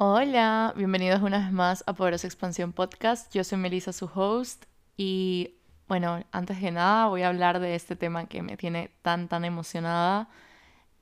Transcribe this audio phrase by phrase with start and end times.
[0.00, 3.34] Hola, bienvenidos una vez más a Poderosa Expansión Podcast.
[3.34, 5.56] Yo soy Melissa, su host, y
[5.88, 9.44] bueno, antes de nada voy a hablar de este tema que me tiene tan, tan
[9.44, 10.28] emocionada.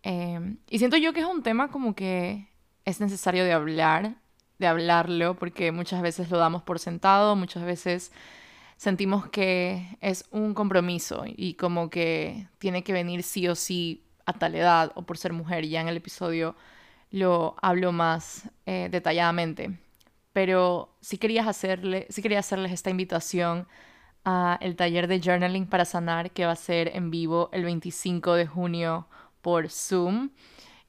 [0.02, 2.48] Em, y siento yo que es un tema como que
[2.86, 4.14] es necesario de hablar,
[4.58, 8.12] de hablarlo, porque muchas veces lo damos por sentado, muchas veces
[8.78, 14.32] sentimos que es un compromiso y como que tiene que venir sí o sí a
[14.32, 15.66] tal edad o por ser mujer.
[15.66, 16.56] Ya en el episodio
[17.10, 19.78] lo hablo más eh, detalladamente.
[20.32, 23.66] Pero sí, quería hacerle, sí quería hacerles esta invitación
[24.24, 28.34] a el taller de journaling para sanar que va a ser en vivo el 25
[28.34, 29.08] de junio
[29.40, 30.30] por Zoom.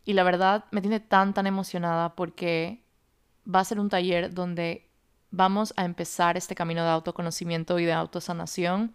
[0.03, 2.83] Y la verdad me tiene tan, tan emocionada porque
[3.47, 4.89] va a ser un taller donde
[5.31, 8.93] vamos a empezar este camino de autoconocimiento y de autosanación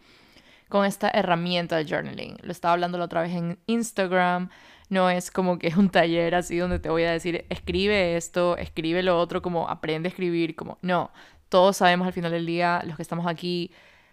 [0.69, 2.39] con esta herramienta de journaling.
[2.43, 4.49] Lo estaba hablando la otra vez en Instagram.
[4.93, 8.59] No es como que es un taller así donde te voy a decir, escribe esto,
[8.59, 11.11] escribe lo otro, como aprende a escribir, como no.
[11.49, 13.71] Todos sabemos al final del día, los que estamos aquí,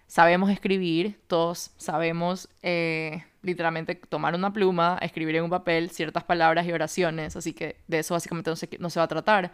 [0.08, 6.66] sabemos escribir, todos sabemos eh, literalmente tomar una pluma, escribir en un papel ciertas palabras
[6.66, 9.52] y oraciones, así que de eso básicamente no se, no se va a tratar.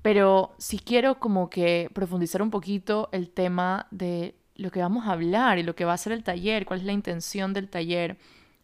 [0.00, 5.12] Pero sí quiero como que profundizar un poquito el tema de lo que vamos a
[5.12, 8.16] hablar y lo que va a ser el taller, cuál es la intención del taller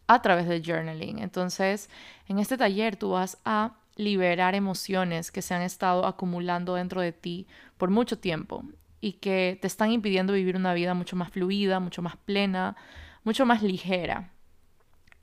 [0.09, 1.21] a través del journaling.
[1.21, 1.89] Entonces,
[2.27, 7.13] en este taller tú vas a liberar emociones que se han estado acumulando dentro de
[7.13, 8.65] ti por mucho tiempo
[9.01, 12.77] y que te están impidiendo vivir una vida mucho más fluida, mucho más plena,
[13.23, 14.33] mucho más ligera.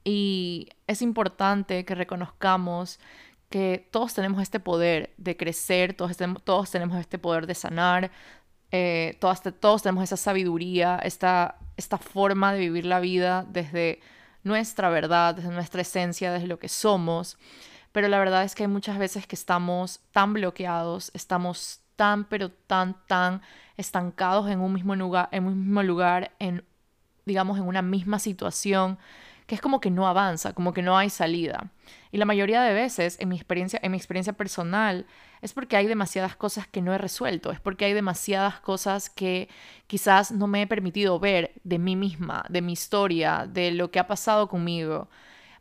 [0.03, 2.99] Y es importante que reconozcamos
[3.49, 8.11] que todos tenemos este poder de crecer, todos, todos tenemos este poder de sanar,
[8.71, 13.99] eh, todos, todos tenemos esa sabiduría, esta, esta forma de vivir la vida desde
[14.45, 17.37] nuestra verdad, desde nuestra esencia, desde lo que somos.
[17.91, 22.51] Pero la verdad es que hay muchas veces que estamos tan bloqueados, estamos tan, pero
[22.51, 23.41] tan, tan
[23.75, 26.63] estancados en un mismo lugar, en un mismo lugar, en,
[27.25, 28.99] digamos, en una misma situación,
[29.45, 31.71] que es como que no avanza, como que no hay salida.
[32.11, 35.05] Y la mayoría de veces, en mi experiencia, en mi experiencia personal,
[35.41, 39.49] es porque hay demasiadas cosas que no he resuelto, es porque hay demasiadas cosas que
[39.87, 43.99] quizás no me he permitido ver de mí misma, de mi historia, de lo que
[43.99, 45.09] ha pasado conmigo.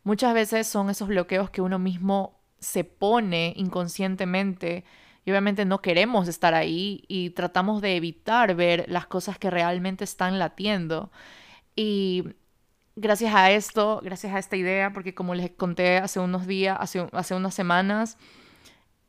[0.03, 4.85] Muchas veces son esos bloqueos que uno mismo se pone inconscientemente
[5.25, 10.03] y obviamente no queremos estar ahí y tratamos de evitar ver las cosas que realmente
[10.03, 11.11] están latiendo.
[11.75, 12.23] Y
[12.95, 17.35] gracias a esto, gracias a esta idea, porque como les conté hace unos días, hace,
[17.35, 18.17] unas semanas,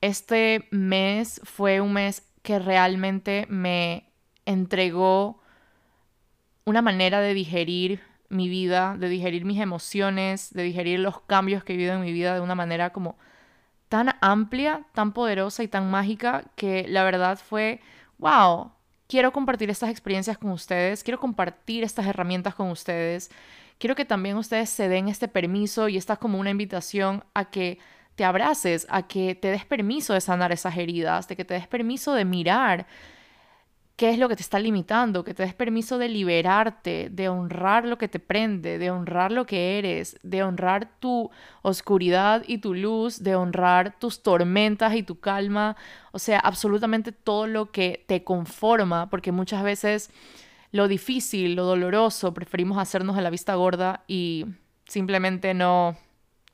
[0.00, 4.12] este mes fue un mes que realmente me
[4.44, 5.40] entregó
[6.64, 11.74] una manera de digerir mi vida, de digerir mis emociones, de digerir los cambios que
[11.74, 13.16] he vivido en mi vida de una manera como
[13.88, 17.80] tan amplia, tan poderosa y tan mágica que la verdad fue,
[18.18, 18.72] wow,
[19.06, 23.30] quiero compartir estas experiencias con ustedes, quiero compartir estas herramientas con ustedes
[23.78, 27.46] quiero que también ustedes se den este permiso y esta es como una invitación a
[27.46, 27.78] que
[28.14, 31.66] te abraces, a que te des permiso de sanar esas heridas, de que te des
[31.68, 32.86] permiso de mirar
[33.96, 37.86] qué es lo que te está limitando, que te des permiso de liberarte, de honrar
[37.86, 41.30] lo que te prende, de honrar lo que eres, de honrar tu
[41.62, 45.76] oscuridad y tu luz, de honrar tus tormentas y tu calma,
[46.12, 50.10] o sea, absolutamente todo lo que te conforma, porque muchas veces
[50.72, 54.46] lo difícil, lo doloroso, preferimos hacernos de la vista gorda y
[54.86, 55.96] simplemente no,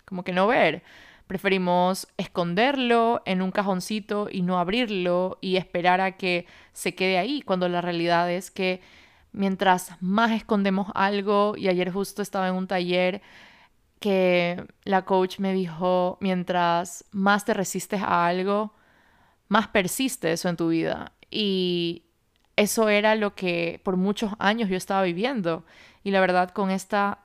[0.05, 0.83] como que no ver.
[1.27, 7.43] Preferimos esconderlo en un cajoncito y no abrirlo y esperar a que se quede ahí,
[7.43, 8.81] cuando la realidad es que
[9.33, 13.23] mientras más escondemos algo, y ayer justo estaba en un taller
[13.99, 18.75] que la coach me dijo, mientras más te resistes a algo,
[19.49, 21.13] más persiste eso en tu vida.
[21.31, 22.05] Y
[22.57, 25.65] eso era lo que por muchos años yo estaba viviendo.
[26.05, 27.21] Y la verdad, con esta,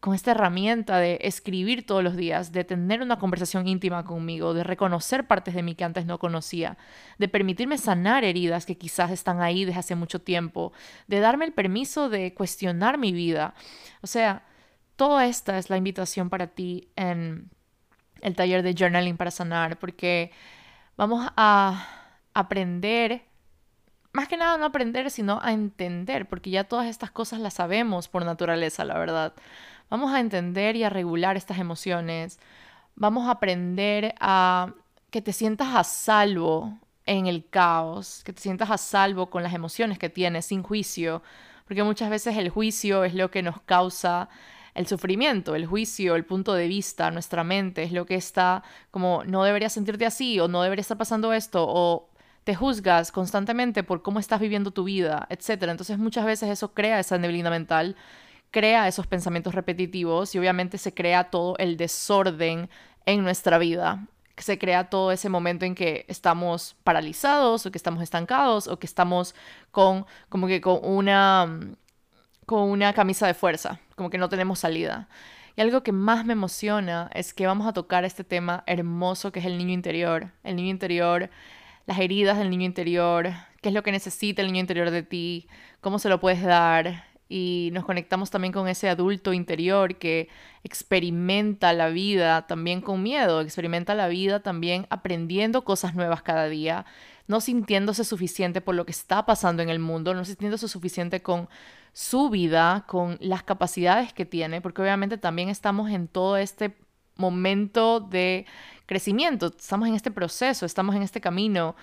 [0.00, 4.64] con esta herramienta de escribir todos los días, de tener una conversación íntima conmigo, de
[4.64, 6.78] reconocer partes de mí que antes no conocía,
[7.18, 10.72] de permitirme sanar heridas que quizás están ahí desde hace mucho tiempo,
[11.06, 13.54] de darme el permiso de cuestionar mi vida.
[14.00, 14.44] O sea,
[14.96, 17.50] toda esta es la invitación para ti en
[18.22, 20.30] el taller de journaling para sanar, porque
[20.96, 21.86] vamos a
[22.32, 23.29] aprender
[24.12, 28.08] más que nada no aprender, sino a entender, porque ya todas estas cosas las sabemos
[28.08, 29.34] por naturaleza, la verdad.
[29.88, 32.38] Vamos a entender y a regular estas emociones.
[32.96, 34.72] Vamos a aprender a
[35.10, 39.54] que te sientas a salvo en el caos, que te sientas a salvo con las
[39.54, 41.22] emociones que tienes, sin juicio,
[41.66, 44.28] porque muchas veces el juicio es lo que nos causa
[44.74, 49.24] el sufrimiento, el juicio, el punto de vista, nuestra mente es lo que está como
[49.24, 52.09] no deberías sentirte así o no debería estar pasando esto o
[52.50, 55.68] te juzgas constantemente por cómo estás viviendo tu vida, etc.
[55.68, 57.94] Entonces muchas veces eso crea esa neblina mental,
[58.50, 62.68] crea esos pensamientos repetitivos y obviamente se crea todo el desorden
[63.06, 64.04] en nuestra vida.
[64.36, 68.86] Se crea todo ese momento en que estamos paralizados o que estamos estancados o que
[68.88, 69.36] estamos
[69.70, 71.46] con como que con una
[72.46, 75.08] con una camisa de fuerza, como que no tenemos salida.
[75.54, 79.38] Y algo que más me emociona es que vamos a tocar este tema hermoso que
[79.38, 80.32] es el niño interior.
[80.42, 81.30] El niño interior,
[81.90, 85.48] las heridas del niño interior, qué es lo que necesita el niño interior de ti,
[85.80, 87.04] cómo se lo puedes dar.
[87.28, 90.28] Y nos conectamos también con ese adulto interior que
[90.62, 96.86] experimenta la vida también con miedo, experimenta la vida también aprendiendo cosas nuevas cada día,
[97.26, 101.48] no sintiéndose suficiente por lo que está pasando en el mundo, no sintiéndose suficiente con
[101.92, 106.76] su vida, con las capacidades que tiene, porque obviamente también estamos en todo este
[107.16, 108.46] momento de
[108.90, 111.76] crecimiento, estamos en este proceso, estamos en este camino.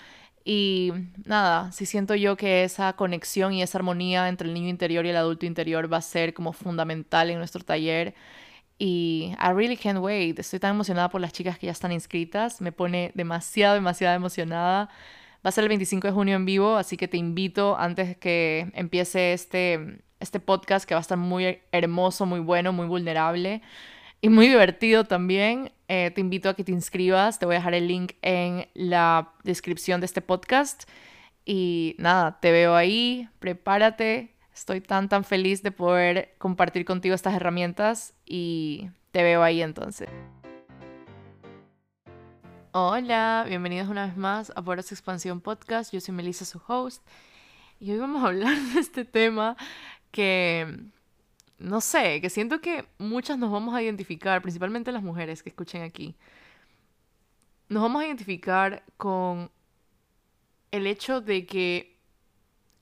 [0.43, 0.91] Y
[1.25, 5.09] nada, sí siento yo que esa conexión y esa armonía entre el niño interior y
[5.11, 8.13] el adulto interior va a ser como fundamental en nuestro taller.
[8.77, 10.37] Y I really can't wait.
[10.37, 12.59] Estoy tan emocionada por las chicas que ya están inscritas.
[12.59, 14.89] Me pone demasiado, demasiado emocionada.
[15.45, 18.69] Va a ser el 25 de junio en vivo, así que te invito antes que
[18.73, 23.61] empiece este, este podcast que va a estar muy hermoso, muy bueno, muy vulnerable
[24.21, 25.71] y muy divertido también.
[25.87, 27.39] Eh, te invito a que te inscribas.
[27.39, 30.89] Te voy a dejar el link en la descripción de este podcast.
[31.45, 33.29] Y nada, te veo ahí.
[33.39, 34.33] Prepárate.
[34.53, 40.09] Estoy tan, tan feliz de poder compartir contigo estas herramientas y te veo ahí entonces.
[42.71, 45.93] Hola, bienvenidos una vez más a Poderosa Expansión Podcast.
[45.93, 47.05] Yo soy Melissa, su host.
[47.79, 49.55] Y hoy vamos a hablar de este tema
[50.11, 50.89] que,
[51.59, 55.81] no sé, que siento que muchas nos vamos a identificar, principalmente las mujeres que escuchen
[55.81, 56.15] aquí.
[57.69, 59.51] Nos vamos a identificar con
[60.71, 61.97] el hecho de que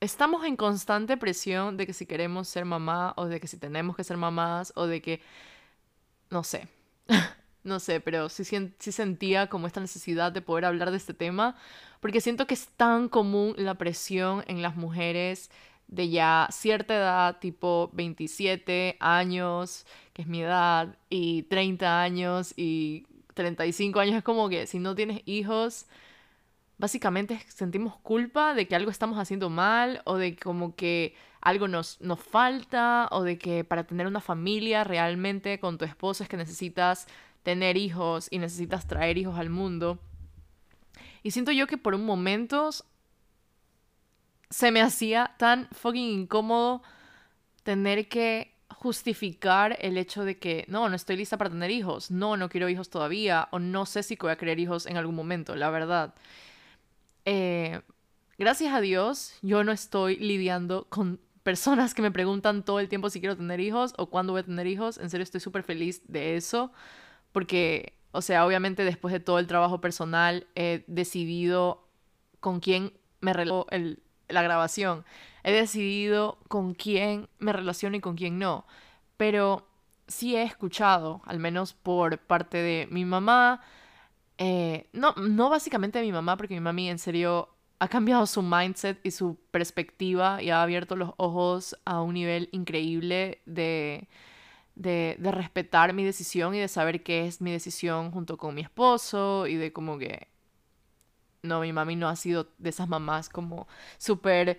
[0.00, 3.96] estamos en constante presión de que si queremos ser mamá o de que si tenemos
[3.96, 5.20] que ser mamás o de que,
[6.30, 6.68] no sé,
[7.64, 11.56] no sé, pero sí, sí, sentía como esta necesidad de poder hablar de este tema,
[12.00, 15.50] porque siento que es tan común la presión en las mujeres
[15.88, 23.06] de ya cierta edad, tipo 27 años, que es mi edad, y 30 años y
[23.34, 25.86] 35 años, es como que si no tienes hijos,
[26.78, 32.00] básicamente sentimos culpa de que algo estamos haciendo mal o de como que algo nos,
[32.00, 36.36] nos falta o de que para tener una familia realmente con tu esposo es que
[36.36, 37.06] necesitas
[37.42, 40.00] tener hijos y necesitas traer hijos al mundo.
[41.22, 42.70] Y siento yo que por un momento
[44.50, 46.82] se me hacía tan fucking incómodo
[47.62, 52.36] tener que justificar el hecho de que no, no estoy lista para tener hijos, no,
[52.36, 55.56] no quiero hijos todavía, o no sé si voy a querer hijos en algún momento,
[55.56, 56.14] la verdad.
[57.24, 57.80] Eh,
[58.38, 63.08] gracias a Dios, yo no estoy lidiando con personas que me preguntan todo el tiempo
[63.08, 64.98] si quiero tener hijos o cuándo voy a tener hijos.
[64.98, 66.72] En serio, estoy súper feliz de eso
[67.32, 71.88] porque, o sea, obviamente después de todo el trabajo personal he decidido
[72.40, 73.66] con quién me relaciono
[74.28, 75.04] la grabación.
[75.44, 78.66] He decidido con quién me relaciono y con quién no.
[79.16, 79.66] Pero
[80.08, 83.62] sí he escuchado, al menos por parte de mi mamá,
[84.38, 87.48] eh, no, no básicamente de mi mamá, porque mi mami en serio
[87.78, 92.48] ha cambiado su mindset y su perspectiva y ha abierto los ojos a un nivel
[92.52, 94.08] increíble de
[94.76, 99.46] de, respetar mi decisión y de saber qué es mi decisión junto con mi esposo
[99.46, 100.28] y de como que...
[101.46, 103.66] No, mi mami no ha sido de esas mamás como
[103.98, 104.58] súper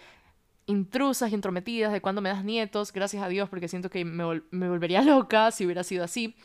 [0.65, 4.41] intrusas y intrometidas de cuando me das nietos, gracias a Dios, porque siento que me,
[4.51, 6.35] me, volvería loca si hubiera sido así.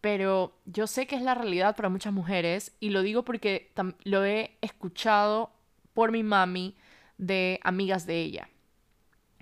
[0.00, 3.72] Pero yo sé que es la realidad para muchas mujeres y lo digo porque
[4.04, 5.50] lo he escuchado
[5.94, 6.76] por mi mami
[7.18, 8.48] de amigas de ella.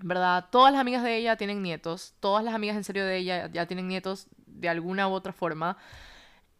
[0.03, 0.47] ¿verdad?
[0.51, 3.67] Todas las amigas de ella tienen nietos, todas las amigas en serio de ella ya
[3.67, 5.77] tienen nietos de alguna u otra forma.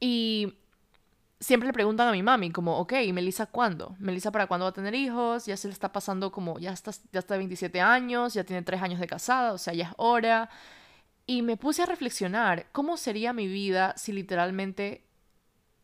[0.01, 0.55] Y
[1.45, 3.95] siempre le preguntan a mi mami, como, ok, Melissa, ¿cuándo?
[3.99, 5.45] Melissa, ¿para cuándo va a tener hijos?
[5.47, 8.63] Ya se le está pasando como, ya está, ya está de 27 años, ya tiene
[8.63, 10.49] 3 años de casada, o sea, ya es hora.
[11.27, 15.05] Y me puse a reflexionar, ¿cómo sería mi vida si literalmente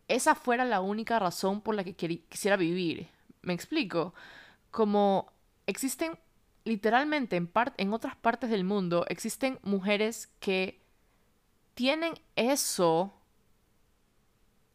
[0.09, 3.09] esa fuera la única razón por la que quisiera vivir?
[3.43, 4.14] ¿Me explico?
[4.71, 5.31] Como
[5.67, 6.19] existen
[6.64, 10.83] literalmente en, en otras partes del mundo existen mujeres que
[11.75, 13.20] tienen eso,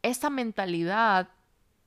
[0.06, 1.30] esa mentalidad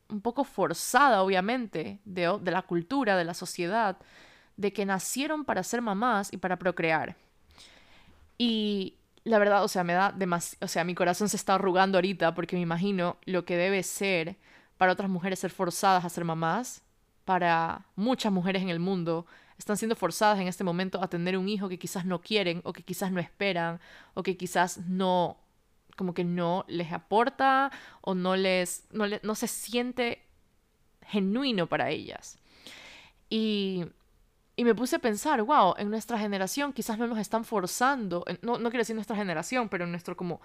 [0.09, 3.99] un poco forzada, obviamente, de, de la cultura, de la sociedad,
[4.57, 7.17] de que nacieron para ser mamás y para procrear.
[8.39, 8.95] Y
[9.25, 12.35] la verdad, o sea, me da demasiado, o sea, mi corazón se está arrugando ahorita
[12.35, 14.37] porque me imagino lo que debe ser
[14.79, 16.83] para otras mujeres ser forzadas a ser mamás,
[17.25, 19.27] para muchas mujeres en el mundo
[19.59, 22.73] están siendo forzadas en este momento a tener un hijo que quizás no quieren o
[22.73, 23.81] que quizás no esperan
[24.15, 25.37] o que quizás no
[25.99, 30.25] como que no les aporta o no les no, no se siente
[31.03, 32.39] genuino para ellas.
[33.29, 33.85] Y,
[34.57, 38.59] y, me puse a pensar, wow, en nuestra generación quizás no nos están forzando, no,
[38.59, 40.41] no quiero decir nuestra generación, pero nuestro como,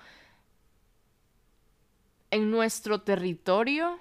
[2.32, 4.00] en nuestro territorio,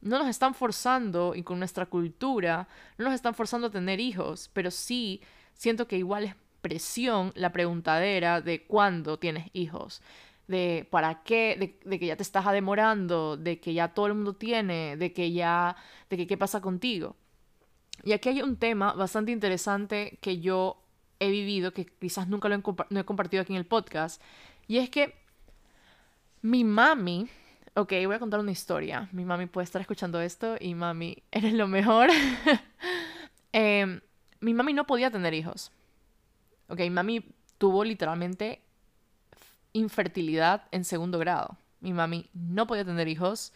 [0.00, 4.50] no nos están forzando, y con nuestra cultura, no nos están forzando a tener hijos,
[4.52, 5.22] pero sí
[5.54, 10.02] siento que igual es presión la preguntadera de cuándo tienes hijos
[10.48, 14.34] de para qué, de, que ya te estás demorando, de que ya todo el mundo
[14.34, 15.76] tiene, de que ya,
[16.10, 17.16] de que qué pasa contigo.
[18.02, 20.82] Y aquí hay un tema bastante interesante que yo
[21.20, 24.22] he vivido, que quizás nunca lo he, compartido aquí en el podcast,
[24.66, 25.14] y es que
[26.40, 27.28] mi mami,
[27.74, 31.52] ok, voy a contar una historia, mi mami puede estar escuchando esto y mami, eres
[31.52, 32.10] lo mejor.
[33.50, 34.02] Em,
[34.40, 35.72] mi mami no podía tener hijos,
[36.68, 37.24] ok, mami
[37.56, 38.60] tuvo literalmente
[39.72, 41.56] infertilidad en segundo grado.
[41.80, 43.52] Mi mami no podía tener hijos.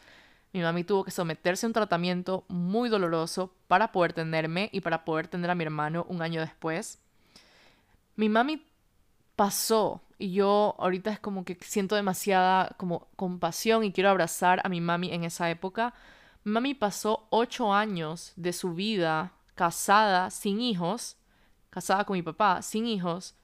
[0.53, 5.05] Mi mami tuvo que someterse a un tratamiento muy doloroso para poder tenerme y para
[5.05, 6.99] poder tener a mi hermano un año después.
[8.17, 8.65] Mi mami
[9.37, 14.69] pasó y yo ahorita es como que siento demasiada como compasión y quiero abrazar a
[14.69, 15.95] mi mami en esa época.
[16.45, 21.17] Mi mami pasó ocho años de su vida casada, sin hijos,
[21.71, 23.35] casada con mi papá, sin hijos,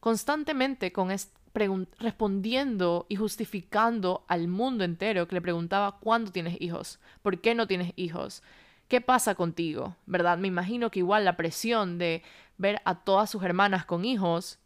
[0.00, 1.10] constantemente con,
[1.54, 7.66] respondiendo y justificando al mundo entero que le preguntaba cuándo tienes hijos, por qué no
[7.66, 8.42] tienes hijos,
[8.88, 10.38] qué pasa contigo, ¿verdad?
[10.38, 12.22] Me imagino que igual la presión de
[12.58, 14.58] ver a todas sus hermanas con hijos,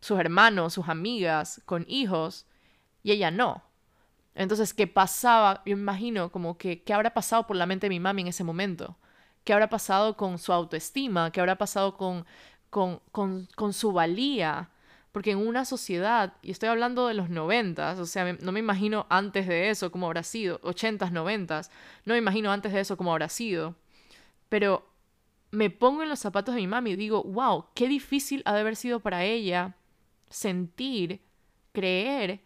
[0.00, 2.46] sus hermanos, sus amigas con hijos,
[3.02, 3.62] y ella no.
[4.34, 5.62] Entonces, ¿qué pasaba?
[5.64, 8.28] Yo me imagino como que, ¿qué habrá pasado por la mente de mi mami en
[8.28, 8.96] ese momento?
[9.44, 11.30] ¿Qué habrá pasado con su autoestima?
[11.30, 12.26] ¿Qué habrá pasado con,
[12.70, 14.70] con, con, con su valía?
[15.14, 19.06] Porque en una sociedad, y estoy hablando de los noventas, o sea, no me imagino
[19.10, 21.70] antes de eso cómo habrá sido, ochentas, noventas,
[22.04, 23.76] no me imagino antes de eso cómo habrá sido.
[24.48, 24.90] Pero
[25.52, 28.62] me pongo en los zapatos de mi mami y digo, wow, qué difícil ha de
[28.62, 29.76] haber sido para ella
[30.30, 31.20] sentir,
[31.70, 32.40] creer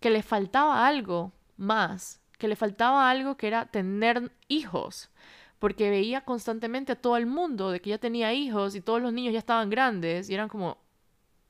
[0.00, 5.10] que le faltaba algo más, que le faltaba algo que era tener hijos,
[5.58, 9.12] porque veía constantemente a todo el mundo de que ya tenía hijos y todos los
[9.12, 10.78] niños ya estaban grandes y eran como,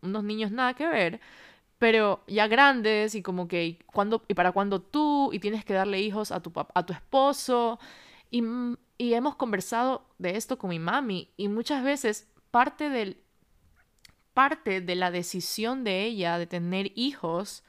[0.03, 1.21] unos niños nada que ver,
[1.79, 6.01] pero ya grandes y como que, cuando, y para cuando tú, y tienes que darle
[6.01, 7.79] hijos a tu, a tu esposo,
[8.31, 8.43] y,
[8.99, 13.19] y hemos conversado de esto con mi mami, y muchas veces parte del
[14.35, 17.65] parte de la decisión de ella de tener hijos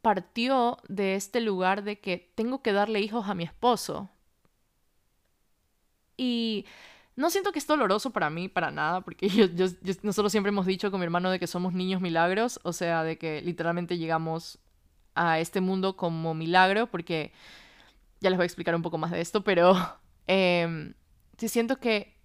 [0.00, 4.08] partió de este lugar de que tengo que darle hijos a mi esposo.
[6.16, 6.66] Y
[7.18, 9.66] no siento que es doloroso para mí, para nada, porque yo,
[10.02, 13.18] nosotros siempre hemos dicho con mi hermano de que somos niños milagros, o sea, de
[13.18, 14.60] que literalmente llegamos
[15.16, 17.32] a este mundo como milagro, porque
[18.20, 19.74] ya les voy a explicar un poco más de esto, pero
[20.28, 20.94] eh,
[21.36, 22.16] sí siento que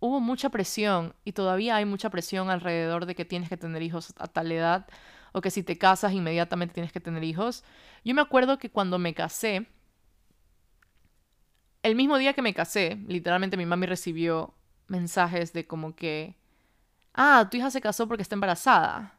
[0.00, 4.14] hubo mucha presión y todavía hay mucha presión alrededor de que tienes que tener hijos
[4.18, 4.86] a tal edad
[5.32, 7.64] o que si te casas inmediatamente tienes que tener hijos.
[8.02, 9.66] Yo me acuerdo que cuando me casé,
[11.86, 14.54] el mismo día que me casé, literalmente mi mami recibió
[14.88, 16.36] mensajes de como que,
[17.14, 19.18] ah, tu hija se casó porque está embarazada.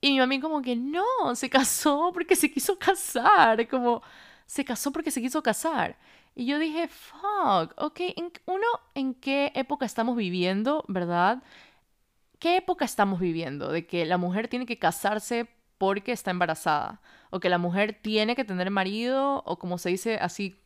[0.00, 4.02] Y mi mami como que, no, se casó porque se quiso casar, como,
[4.46, 5.98] se casó porque se quiso casar.
[6.34, 8.00] Y yo dije, fuck, ok,
[8.46, 11.42] uno, ¿en qué época estamos viviendo, verdad?
[12.38, 13.72] ¿Qué época estamos viviendo?
[13.72, 17.00] De que la mujer tiene que casarse porque está embarazada,
[17.30, 20.56] o que la mujer tiene que tener marido, o como se dice así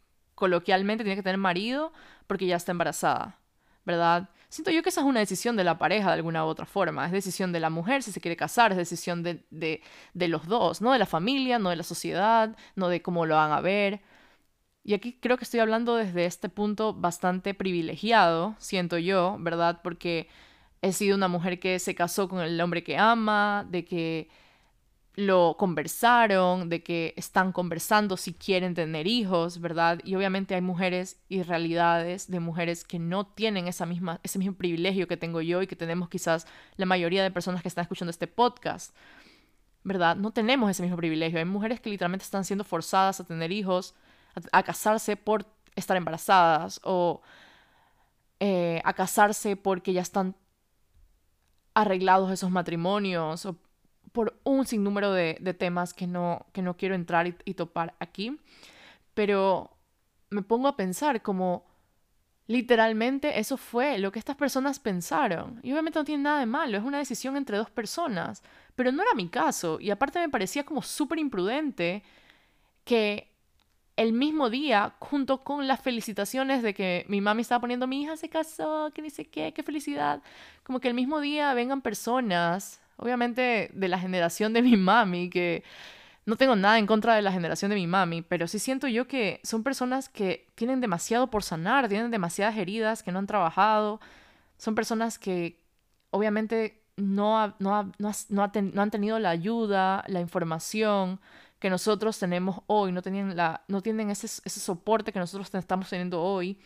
[0.42, 1.92] coloquialmente tiene que tener marido
[2.26, 3.38] porque ya está embarazada,
[3.84, 4.28] ¿verdad?
[4.48, 7.06] Siento yo que esa es una decisión de la pareja de alguna u otra forma,
[7.06, 10.80] es decisión de la mujer si se quiere casar, es decisión de, de, los dos,
[10.80, 14.00] no de la familia, no de la sociedad, no de cómo lo van a ver.
[14.82, 19.78] Y aquí creo que estoy hablando desde este punto bastante privilegiado, siento yo, ¿verdad?
[19.84, 20.26] Porque
[20.80, 24.28] he sido una mujer que se casó con el hombre que ama, de que
[25.14, 30.00] lo conversaron, de que están conversando si quieren tener hijos, ¿verdad?
[30.04, 34.54] Y obviamente hay mujeres y realidades de mujeres que no tienen esa misma, ese mismo
[34.54, 38.10] privilegio que tengo yo y que tenemos quizás la mayoría de personas que están escuchando
[38.10, 38.96] este podcast,
[39.84, 40.16] ¿verdad?
[40.16, 41.38] No tenemos ese mismo privilegio.
[41.38, 43.94] Hay mujeres que literalmente están siendo forzadas a tener hijos,
[44.50, 45.44] a, casarse por
[45.76, 47.20] estar embarazadas o
[48.40, 50.36] eh, a casarse porque ya están
[51.74, 53.58] arreglados esos matrimonios o
[54.12, 57.94] por un sinnúmero de, de temas que no, que no quiero entrar y, y topar
[57.98, 58.38] aquí.
[59.14, 59.70] Pero
[60.30, 61.64] me pongo a pensar como
[62.46, 65.60] literalmente eso fue lo que estas personas pensaron.
[65.62, 68.42] Y obviamente no tiene nada de malo, es una decisión entre dos personas.
[68.74, 69.80] Pero no era mi caso.
[69.80, 72.02] Y aparte me parecía como súper imprudente
[72.84, 73.32] que
[73.96, 78.16] el mismo día, junto con las felicitaciones de que mi mami estaba poniendo, mi hija
[78.16, 80.22] se casó, que dice qué, qué felicidad,
[80.62, 85.64] como que el mismo día vengan personas, obviamente de la generación de mi mami, que
[86.24, 89.08] no tengo nada en contra de la generación de mi mami, pero sí siento yo
[89.08, 94.00] que son personas que tienen demasiado por sanar, tienen demasiadas heridas que no han trabajado,
[94.56, 95.60] son personas que
[96.10, 101.20] obviamente no, no, no, no han tenido la ayuda, la información,
[101.62, 105.88] que nosotros tenemos hoy, no, tenían la, no tienen ese, ese soporte que nosotros estamos
[105.88, 106.58] teniendo hoy.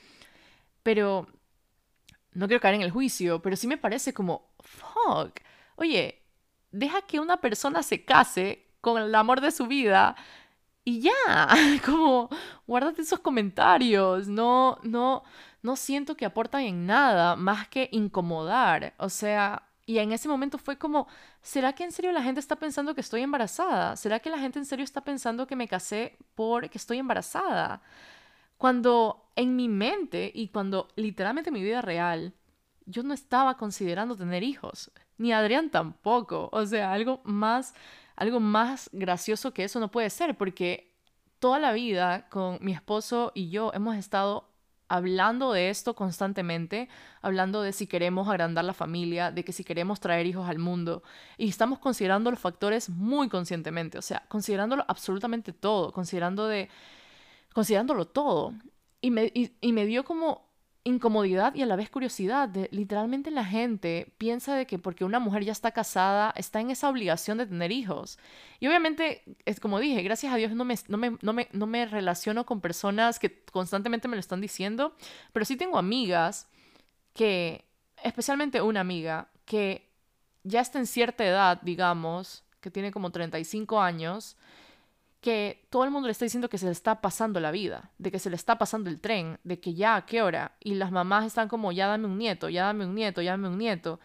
[0.83, 1.26] Pero
[2.33, 5.38] no quiero caer en el juicio, pero sí me parece como, fuck,
[5.76, 6.23] oye,
[6.71, 10.16] deja que una persona se case con el amor de su vida
[10.85, 11.49] y ya,
[11.85, 12.28] como,
[12.66, 15.25] guárdate esos comentarios, no, no,
[15.62, 20.59] no siento que aportan en nada más que incomodar, o sea, y en ese momento
[20.59, 21.06] fue como,
[21.42, 23.97] ¿será que en serio la gente está pensando que estoy embarazada?
[23.97, 27.83] ¿Será que la gente en serio está pensando que me casé porque estoy embarazada?
[28.59, 32.35] Cuando en mi mente y cuando literalmente en mi vida real,
[32.86, 36.48] yo no estaba considerando tener hijos, ni Adrián tampoco.
[36.52, 37.74] O sea, algo más,
[38.14, 40.92] algo más gracioso que eso no puede ser, porque
[41.38, 44.48] toda la vida con mi esposo y yo hemos estado
[44.88, 46.88] hablando de esto constantemente,
[47.20, 51.02] hablando de si queremos agrandar la familia, de que si queremos traer hijos al mundo,
[51.36, 56.68] y estamos considerando los factores muy conscientemente, o sea, considerándolo absolutamente todo, considerando de,
[57.52, 58.54] considerándolo todo.
[59.00, 60.45] Y me, y me dio como
[60.86, 62.48] incomodidad y a la vez curiosidad.
[62.48, 66.70] De, literalmente la gente piensa de que porque una mujer ya está casada, está en
[66.70, 68.18] esa obligación de tener hijos.
[68.60, 71.66] Y obviamente, es como dije, gracias a Dios no me, no me, no me, no
[71.66, 74.94] me relaciono con personas que constantemente me lo están diciendo,
[75.32, 76.49] pero sí tengo amigas
[77.12, 77.64] que,
[78.02, 79.90] especialmente una amiga, que
[80.44, 84.36] ya está en cierta edad, digamos, que tiene como 35 años,
[85.20, 88.10] que todo el mundo le está diciendo que se le está pasando la vida, de
[88.10, 90.56] que se le está pasando el tren, de que ya, ¿a qué hora?
[90.60, 93.48] Y las mamás están como, ya dame un nieto, ya dame un nieto, ya dame
[93.48, 94.00] un nieto.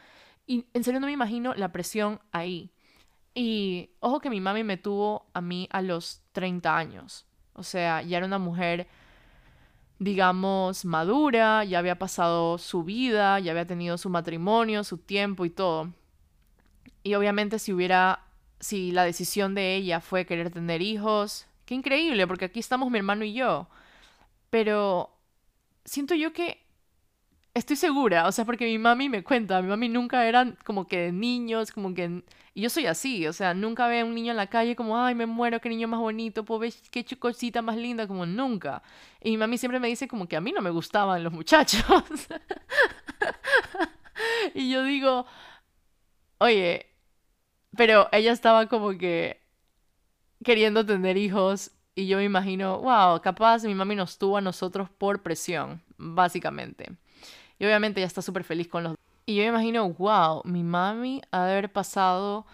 [0.47, 2.71] Y en serio no me imagino la presión ahí.
[3.33, 7.25] Y ojo que mi mami me tuvo a mí a los 30 años.
[7.53, 8.87] O sea, ya era una mujer,
[9.99, 15.49] digamos, madura, ya había pasado su vida, ya había tenido su matrimonio, su tiempo y
[15.49, 15.93] todo.
[17.03, 18.25] Y obviamente si hubiera
[18.61, 22.99] si la decisión de ella fue querer tener hijos, qué increíble, porque aquí estamos mi
[22.99, 23.67] hermano y yo.
[24.49, 25.11] Pero
[25.85, 26.61] siento yo que
[27.53, 31.11] estoy segura, o sea, porque mi mami me cuenta, mi mami nunca eran como que
[31.11, 32.23] niños, como que...
[32.53, 34.97] Y yo soy así, o sea, nunca ve a un niño en la calle como,
[34.97, 38.83] ay, me muero, qué niño más bonito, pobre, qué chicosita más linda, como nunca.
[39.21, 41.83] Y mi mami siempre me dice como que a mí no me gustaban los muchachos.
[44.53, 45.25] y yo digo,
[46.39, 46.90] oye,
[47.75, 49.41] pero ella estaba como que
[50.43, 54.89] queriendo tener hijos y yo me imagino, wow, capaz mi mami nos tuvo a nosotros
[54.89, 56.91] por presión, básicamente.
[57.59, 58.95] Y obviamente ella está súper feliz con los...
[59.25, 62.45] Y yo me imagino, wow, mi mami haber pasado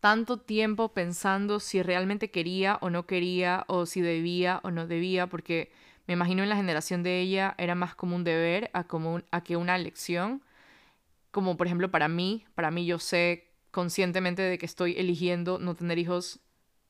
[0.00, 5.26] tanto tiempo pensando si realmente quería o no quería, o si debía o no debía,
[5.26, 5.72] porque
[6.06, 9.42] me imagino en la generación de ella era más como un deber a, como a
[9.42, 10.42] que una elección.
[11.30, 15.74] Como por ejemplo para mí, para mí yo sé conscientemente de que estoy eligiendo no
[15.74, 16.40] tener hijos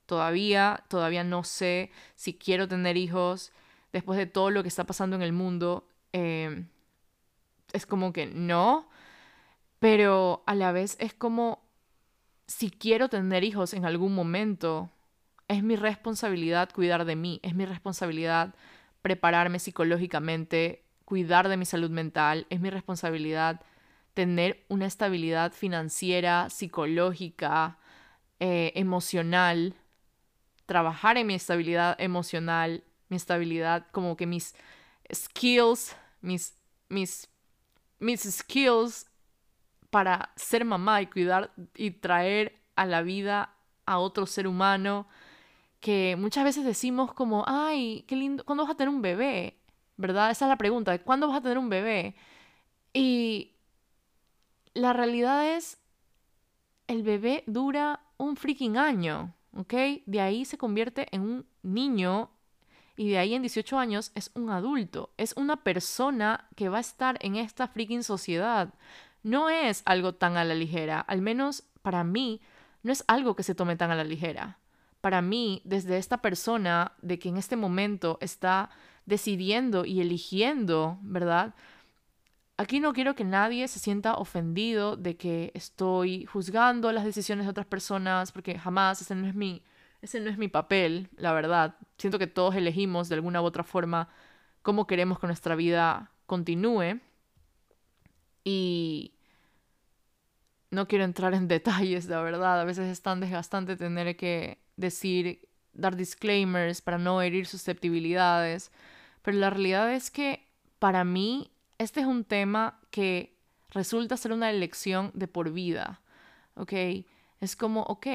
[0.06, 3.52] todavía, todavía no sé si quiero tener hijos,
[3.92, 6.68] después de todo lo que está pasando en el mundo, em,
[7.72, 8.88] es como que no,
[9.78, 11.62] pero a la vez es como
[12.46, 14.90] si quiero tener hijos en algún momento,
[15.48, 18.54] es mi responsabilidad cuidar de mí, es mi responsabilidad
[19.02, 23.60] prepararme psicológicamente, cuidar de mi salud mental, es mi responsabilidad
[24.18, 27.78] tener una estabilidad financiera, psicológica,
[28.40, 29.74] eh, emocional,
[30.66, 34.56] trabajar en mi estabilidad emocional, mi estabilidad, como que mis
[35.14, 36.56] skills, mis,
[36.88, 37.28] mis,
[38.00, 39.06] mis skills
[39.88, 43.54] para ser mamá y cuidar y traer a la vida
[43.86, 45.06] a otro ser humano
[45.78, 49.60] que muchas veces decimos como, ay, qué lindo, ¿cuándo vas a tener un bebé?
[49.96, 50.32] ¿Verdad?
[50.32, 52.16] Esa es la pregunta, ¿cuándo vas a tener un bebé?
[52.92, 53.57] Y
[54.78, 55.78] la realidad es,
[56.86, 59.74] el bebé dura un freaking año, ¿ok?
[60.06, 62.30] De ahí se convierte en un niño
[62.96, 66.80] y de ahí en 18 años es un adulto, es una persona que va a
[66.80, 68.74] estar en esta freaking sociedad.
[69.22, 72.40] no es algo tan a la ligera, al menos para mí,
[72.82, 74.58] no es algo que se tome tan a la ligera.
[75.00, 78.70] Para mí, desde esta persona de que en este momento está
[79.06, 81.54] decidiendo y eligiendo, ¿verdad?
[82.60, 87.50] Aquí no quiero que nadie se sienta ofendido de que estoy juzgando las decisiones de
[87.50, 89.62] otras personas, porque jamás ese no es mi,
[90.02, 91.76] ese no es mi papel, la verdad.
[91.98, 94.08] Siento que todos elegimos de alguna u otra forma
[94.62, 97.00] cómo queremos que nuestra vida continúe.
[98.42, 99.14] Y
[100.72, 102.60] no quiero entrar en detalles, la verdad.
[102.60, 108.72] A veces es tan desgastante tener que decir, dar disclaimers para no herir susceptibilidades.
[109.22, 110.44] Pero la realidad es que
[110.80, 113.36] para mí este es un tema que
[113.70, 116.00] resulta ser una elección de por vida,
[116.54, 116.72] ¿ok?
[117.40, 118.06] Es como, ok.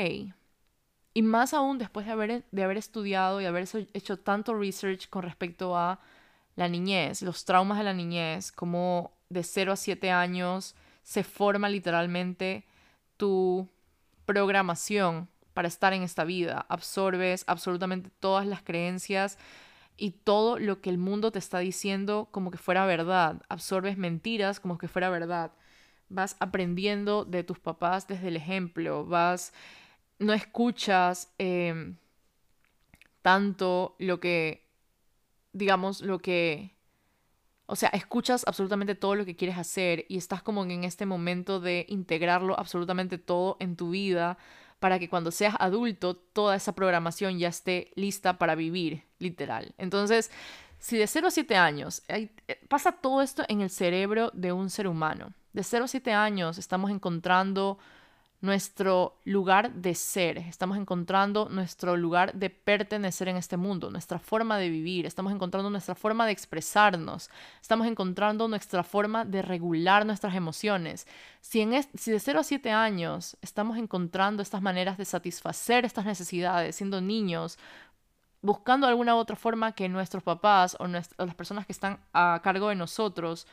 [1.13, 5.23] Y más aún después de haber, de haber estudiado y haber hecho tanto research con
[5.23, 5.99] respecto a
[6.55, 11.69] la niñez, los traumas de la niñez, como de 0 a 7 años se forma
[11.69, 12.65] literalmente
[13.17, 13.69] tu
[14.25, 16.65] programación para estar en esta vida.
[16.69, 19.37] Absorbes absolutamente todas las creencias
[19.97, 23.41] y todo lo que el mundo te está diciendo como que fuera verdad.
[23.49, 25.51] Absorbes mentiras como que fuera verdad.
[26.09, 29.05] Vas aprendiendo de tus papás desde el ejemplo.
[29.05, 29.53] Vas,
[30.19, 31.97] no escuchas em,
[33.21, 34.67] tanto lo que,
[35.53, 36.73] digamos, lo que...
[37.65, 41.59] O sea, escuchas absolutamente todo lo que quieres hacer y estás como en este momento
[41.59, 44.37] de integrarlo absolutamente todo en tu vida
[44.83, 49.73] para que cuando seas adulto toda esa programación ya esté lista para vivir, literal.
[49.77, 50.29] Entonces,
[50.79, 52.29] si de 0 a 7 años eh,
[52.67, 56.57] pasa todo esto en el cerebro de un ser humano, de 0 a 7 años
[56.57, 57.79] estamos encontrando
[58.43, 64.57] nuestro lugar de ser, estamos encontrando nuestro lugar de pertenecer en este mundo, nuestra forma
[64.57, 67.29] de vivir, estamos encontrando nuestra forma de expresarnos,
[67.61, 71.07] estamos encontrando nuestra forma de regular nuestras emociones.
[71.39, 76.03] Si, en si de 0 a 7 años estamos encontrando estas maneras de satisfacer estas
[76.03, 77.57] necesidades siendo niños,
[78.43, 82.75] buscando alguna otra forma que nuestros papás o, las personas que están a cargo de
[82.75, 83.47] nosotros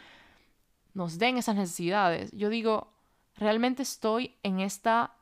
[0.93, 2.93] nos den esas necesidades, yo digo,
[3.37, 5.15] realmente estoy en esta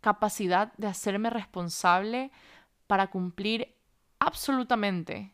[0.00, 2.32] capacidad de hacerme responsable
[2.88, 3.72] para cumplir
[4.18, 5.32] absolutamente,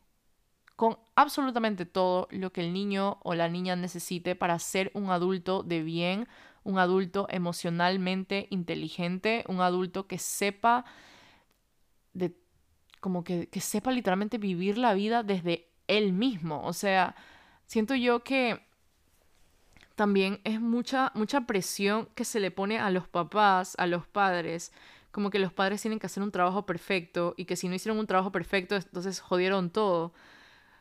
[0.77, 5.63] con absolutamente todo lo que el niño o la niña necesite para ser un adulto
[5.63, 6.29] de bien,
[6.63, 10.85] un adulto emocionalmente inteligente, un adulto que sepa
[12.13, 12.40] de
[13.01, 16.63] como que, que sepa literalmente vivir la vida desde él mismo.
[16.65, 17.15] O sea,
[17.67, 18.61] siento yo que
[19.95, 24.73] también es mucha, mucha presión que se le pone a los papás, a los padres,
[25.11, 27.99] como que los padres tienen que hacer un trabajo perfecto y que si no hicieron
[27.99, 30.15] un trabajo perfecto, entonces jodieron todo.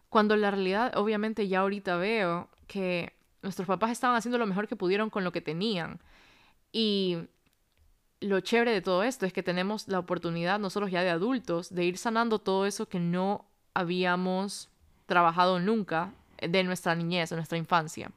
[0.09, 4.75] Cuando la realidad, obviamente ya ahorita veo que nuestros papás estaban haciendo lo mejor que
[4.75, 5.99] pudieron con lo que tenían.
[6.71, 7.17] Y
[8.21, 11.85] lo chévere de todo esto es que tenemos la oportunidad nosotros ya de adultos de
[11.85, 14.69] ir sanando todo eso que no habíamos
[15.05, 18.11] trabajado nunca de nuestra niñez, de nuestra infancia.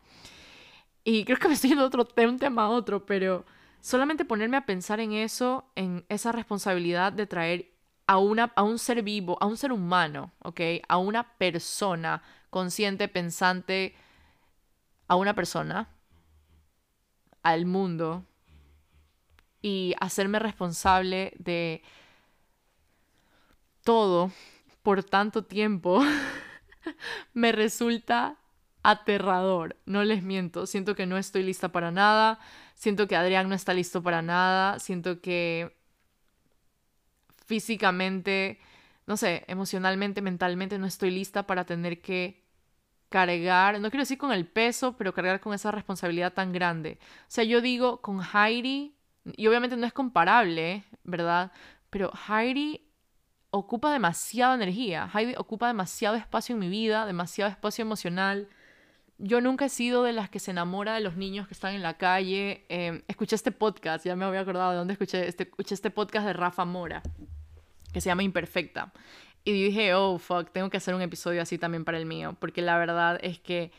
[1.04, 3.44] Y creo que me estoy yendo otro, un tema a otro, pero
[3.80, 7.72] solamente ponerme a pensar en eso, en esa responsabilidad de traer
[8.06, 10.60] a, una, a un ser vivo, a un ser humano, ¿ok?
[10.88, 13.94] A una persona consciente, pensante,
[15.08, 15.88] a una persona,
[17.42, 18.24] al mundo,
[19.62, 21.82] y hacerme responsable de
[23.84, 24.32] todo
[24.82, 26.02] por tanto tiempo,
[27.34, 28.36] me resulta
[28.82, 32.40] aterrador, no les miento, siento que no estoy lista para nada,
[32.74, 35.76] siento que Adrián no está listo para nada, siento que
[37.46, 38.58] físicamente,
[39.06, 42.42] no sé, emocionalmente, mentalmente no estoy lista para tener que
[43.08, 46.98] cargar, no quiero decir con el peso, pero cargar con esa responsabilidad tan grande.
[47.22, 51.52] O sea, yo digo con Heidi, y obviamente no es comparable, ¿verdad?
[51.90, 52.80] Pero Heidi
[53.50, 58.48] ocupa demasiada energía, Heidi ocupa demasiado espacio en mi vida, demasiado espacio emocional,
[59.24, 61.82] yo nunca he sido de las que se enamora de los niños que están en
[61.82, 62.66] la calle.
[62.68, 66.26] Em, escuché este podcast, ya me había acordado de dónde escuché este, escuché este podcast
[66.26, 67.02] de Rafa Mora,
[67.92, 68.92] que se llama Imperfecta.
[69.44, 72.62] Y dije, oh, fuck, tengo que hacer un episodio así también para el mío, porque
[72.62, 73.70] la verdad es que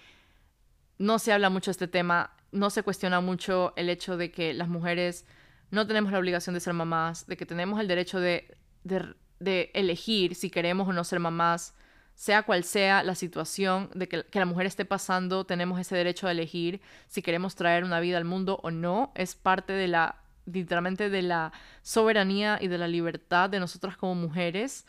[0.97, 4.53] no se habla mucho de este tema, no se cuestiona mucho el hecho de que
[4.53, 5.25] las mujeres
[5.71, 9.71] no tenemos la obligación de ser mamás, de que tenemos el derecho de, de, de
[9.73, 11.73] elegir si queremos o no ser mamás
[12.15, 16.31] sea cual sea la situación de que, la mujer esté pasando, tenemos ese derecho a
[16.31, 19.11] elegir si queremos traer una vida al mundo o no.
[19.15, 24.15] Es parte de la, literalmente, de la soberanía y de la libertad de nosotras como
[24.15, 24.85] mujeres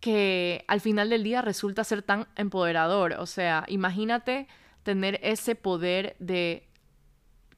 [0.00, 3.12] que al final del día resulta ser tan empoderador.
[3.20, 4.48] O sea, imagínate
[4.82, 6.68] tener ese poder de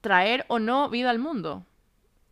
[0.05, 1.65] traer o no vida al mundo.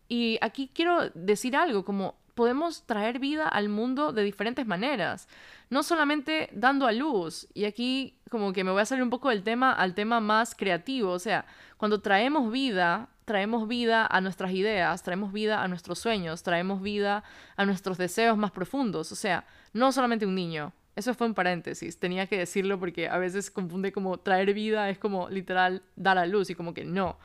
[0.07, 5.27] Y aquí quiero decir algo, como podemos traer vida al mundo de diferentes maneras,
[5.71, 7.47] no solamente dando a luz.
[7.55, 10.53] Y aquí como que me voy a salir un poco del tema al tema más
[10.53, 15.97] creativo, o sea, cuando traemos vida, traemos vida a nuestras ideas, traemos vida a nuestros
[15.97, 17.23] sueños, traemos vida
[17.55, 20.73] a nuestros deseos más profundos, o sea, no solamente un niño.
[20.95, 24.99] Eso fue un paréntesis, tenía que decirlo porque a veces confunde como traer vida es
[24.99, 27.17] como literal dar a luz y como que no.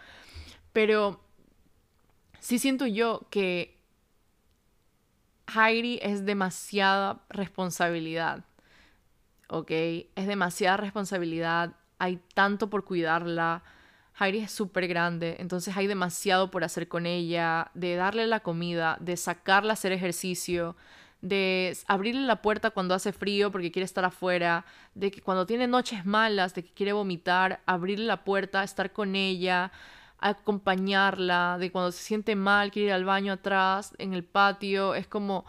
[0.78, 1.20] Pero
[2.38, 3.80] sí siento yo que
[5.52, 8.44] Heidi es demasiada responsabilidad.
[9.48, 9.72] ¿Ok?
[9.72, 11.72] Es demasiada responsabilidad.
[11.98, 13.64] Hay tanto por cuidarla.
[14.20, 18.98] Heidi es súper grande, entonces hay demasiado por hacer con ella, de darle la comida,
[19.00, 20.76] de sacarla a hacer ejercicio,
[21.22, 24.64] de abrirle la puerta cuando hace frío porque quiere estar afuera,
[24.94, 29.16] de que cuando tiene noches malas, de que quiere vomitar, abrirle la puerta, estar con
[29.16, 29.72] ella,
[30.18, 35.07] acompañarla, de cuando se siente mal, quiere ir al baño atrás, en el patio, es
[35.07, 35.44] como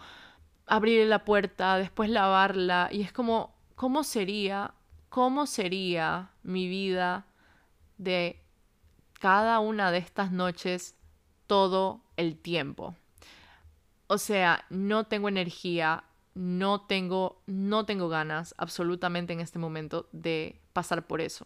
[0.68, 4.74] abrirle la puerta, después lavarla, y es como, ¿cómo sería,
[5.10, 7.26] cómo sería mi vida
[7.98, 8.42] de
[9.20, 10.96] cada una de estas noches
[11.48, 12.96] todo el tiempo?
[14.08, 16.04] O sea, no tengo energía,
[16.36, 21.46] no tengo, no tengo ganas absolutamente en este momento de pasar por eso.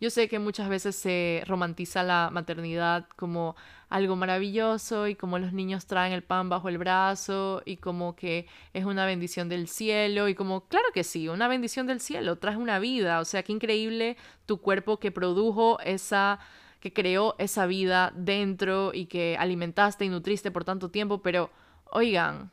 [0.00, 3.56] Yo sé que muchas veces se romantiza la maternidad como
[3.88, 8.46] algo maravilloso y como los niños traen el pan bajo el brazo y como que
[8.72, 12.56] es una bendición del cielo y como, claro que sí, una bendición del cielo, traes
[12.56, 16.40] una vida, o sea, qué increíble tu cuerpo que produjo esa
[16.80, 21.50] que creó esa vida dentro y que alimentaste y nutriste por tanto tiempo, pero
[21.84, 22.50] oigan,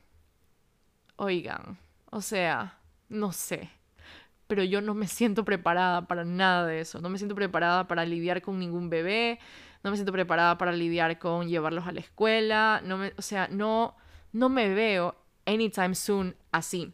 [1.15, 1.79] oigan,
[2.11, 3.78] o sea, no sé
[4.49, 6.99] pero yo no me siento preparada para nada de eso.
[6.99, 9.39] No me siento preparada para lidiar con ningún bebé,
[9.83, 13.47] no me siento preparada para lidiar con llevarlos a la escuela, no me, o sea,
[13.47, 13.95] no,
[14.33, 16.91] no me veo anytime soon así.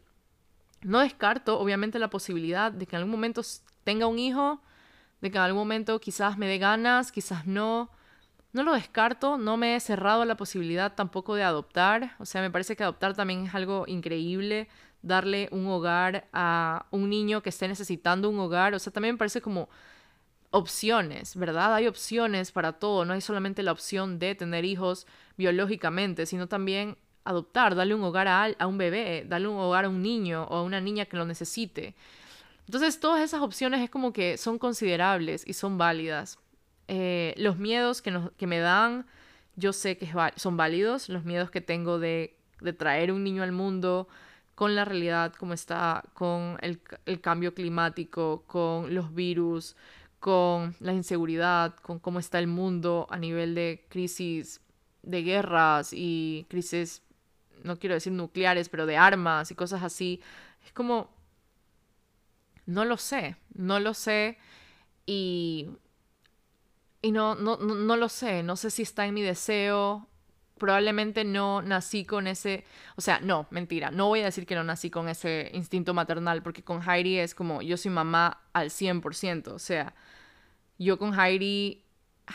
[0.81, 3.41] No descarto, obviamente, la posibilidad de que en algún momento
[3.85, 4.61] tenga un hijo,
[5.21, 7.89] de que en algún momento quizás me dé ganas, quizás no.
[8.51, 12.15] No lo descarto, no me he cerrado la posibilidad tampoco de adoptar.
[12.19, 14.67] O sea, me parece que adoptar también es algo increíble
[15.05, 18.73] darle un hogar a un niño que esté necesitando un hogar.
[18.73, 19.69] O sea, también me parece como
[20.49, 21.75] opciones, ¿verdad?
[21.75, 25.05] Hay opciones para todo, no hay solamente la opción de tener hijos
[25.37, 30.01] biológicamente, sino también adoptar, darle un hogar a, un bebé, darle un hogar a un
[30.01, 31.95] niño o a una niña que lo necesite.
[32.65, 36.39] Entonces, todas esas opciones es como que son considerables y son válidas.
[36.87, 39.05] Eh, los miedos que, nos, me dan,
[39.55, 42.37] yo sé que son válidos, los miedos que tengo de
[42.77, 44.07] traer un niño al mundo,
[44.55, 46.79] con la realidad como está, con el,
[47.21, 49.75] cambio climático, con los virus,
[50.19, 54.61] con la inseguridad, con cómo está el mundo a nivel de crisis
[55.03, 57.03] de guerras y crisis,
[57.63, 60.21] no quiero decir nucleares, pero de armas y cosas así.
[60.65, 61.09] Es como,
[62.65, 64.37] no lo sé, no lo sé
[65.05, 65.69] y,
[67.01, 70.07] y no, no, no lo sé, no sé si está en mi deseo
[70.57, 72.63] probablemente no nací con ese,
[72.95, 76.41] o sea, no, mentira, no voy a decir que no nací con ese instinto maternal,
[76.43, 79.93] porque con Heidi es como, yo soy mamá al 100%, o sea,
[80.77, 81.83] yo con Heidi,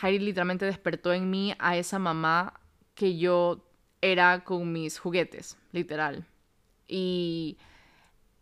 [0.01, 2.59] Heidi literalmente despertó en mí a esa mamá
[2.95, 3.65] que yo
[4.01, 6.25] era con mis juguetes, literal.
[6.87, 7.57] Y,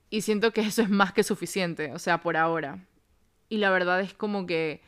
[0.10, 2.86] y siento que eso es más que suficiente, o sea, por ahora.
[3.50, 4.82] Y la verdad es como que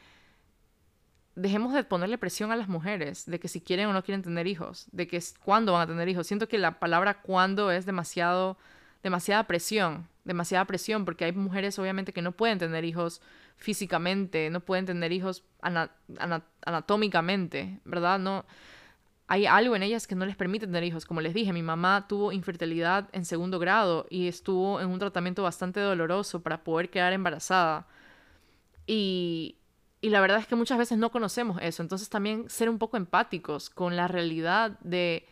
[1.36, 4.48] dejemos de ponerle presión a las mujeres de que si quieren o no quieren tener
[4.48, 6.28] hijos, de que cuándo van a tener hijos.
[6.28, 8.58] Siento que la palabra cuándo es demasiado,
[9.04, 13.22] demasiada presión, demasiada presión, porque hay mujeres obviamente que no pueden tener hijos
[13.58, 15.44] físicamente, no pueden tener hijos
[16.66, 18.20] anatómicamente, ¿verdad?
[18.20, 18.46] No,
[19.32, 21.06] hay algo en ellas que no les permite tener hijos.
[21.06, 25.44] Como les dije, mi mamá tuvo infertilidad en segundo grado y estuvo en un tratamiento
[25.44, 27.88] bastante doloroso para poder quedar embarazada.
[28.88, 29.56] Y,
[30.02, 31.84] y la verdad es que muchas veces no conocemos eso.
[31.84, 35.28] Entonces también ser un poco empáticos con la realidad de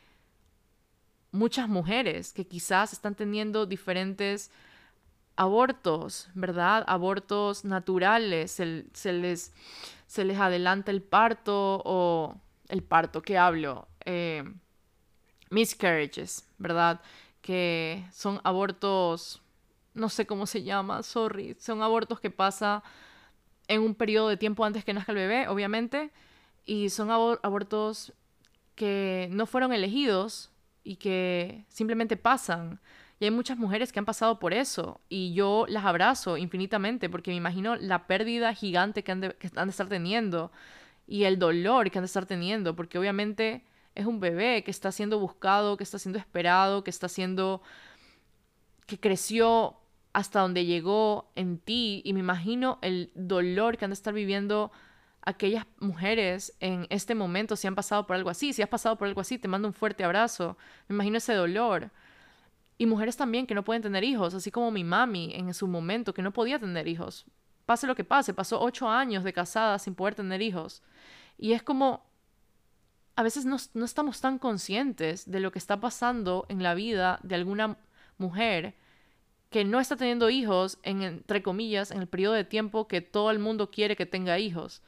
[1.32, 4.52] muchas mujeres que quizás están teniendo diferentes
[5.36, 6.84] abortos, ¿verdad?
[6.88, 9.54] Abortos naturales, se, les,
[10.06, 12.36] se les adelanta el parto o
[12.68, 13.88] el parto, ¿qué hablo?
[14.06, 14.44] Eh,
[15.50, 17.02] miscarriages, ¿verdad?
[17.42, 19.42] Que son abortos,
[19.96, 22.84] no sé cómo se llama, sorry, son abortos que pasa
[23.70, 26.12] en un periodo de tiempo antes que nazca el bebé, obviamente,
[26.66, 28.12] y son abortos
[28.76, 30.52] que no fueron elegidos
[30.84, 32.82] y que simplemente pasan.
[33.20, 37.32] Y hay muchas mujeres que han pasado por eso y yo las abrazo infinitamente porque
[37.32, 40.52] me imagino la pérdida gigante que han de, que han de estar teniendo
[41.06, 44.92] y el dolor que han de estar teniendo, porque obviamente es un bebé que está
[44.92, 47.62] siendo buscado, que está siendo esperado, que está siendo,
[48.88, 49.79] que creció
[50.14, 54.72] hasta donde llegó en ti y me imagino el dolor que han de estar viviendo
[55.22, 58.54] aquellas mujeres en este momento si han pasado por algo así.
[58.54, 60.58] Si has pasado por algo así, te mando un fuerte abrazo.
[60.88, 61.92] Me imagino ese dolor.
[62.78, 66.14] Y mujeres también que no pueden tener hijos, así como mi mami en su momento,
[66.14, 67.26] que no podía tener hijos.
[67.66, 70.82] Pase lo que pase, pasó ocho años de casada sin poder tener hijos.
[71.38, 72.06] Y es como,
[73.16, 77.20] a veces no, no estamos tan conscientes de lo que está pasando en la vida
[77.22, 77.78] de alguna
[78.18, 78.76] mujer
[79.50, 83.32] que no está teniendo hijos, en, entre comillas, en el periodo de tiempo que todo
[83.32, 84.82] el mundo quiere que tenga hijos.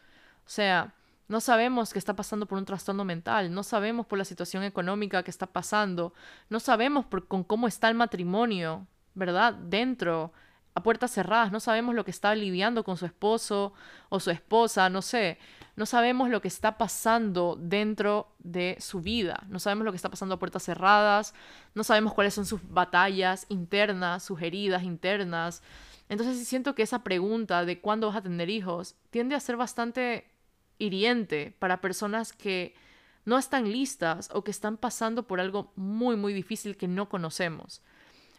[0.45, 0.93] O sea,
[1.27, 5.23] no sabemos que está pasando por un trastorno mental, no sabemos por la situación económica
[5.23, 6.13] que está pasando,
[6.49, 9.53] no sabemos por, con cómo está el matrimonio, ¿verdad?
[9.53, 10.33] Dentro,
[10.75, 13.73] a puertas cerradas, no sabemos lo que está lidiando con su esposo
[14.09, 15.37] o su esposa, no sé,
[15.75, 20.09] no sabemos lo que está pasando dentro de su vida, no sabemos lo que está
[20.09, 21.33] pasando a puertas cerradas,
[21.73, 25.63] no sabemos cuáles son sus batallas internas, sus heridas internas.
[26.09, 30.29] Entonces siento que esa pregunta de cuándo vas a tener hijos tiende a ser bastante
[30.77, 32.75] hiriente para personas que
[33.23, 37.81] no están listas o que están pasando por algo muy, muy difícil que no conocemos.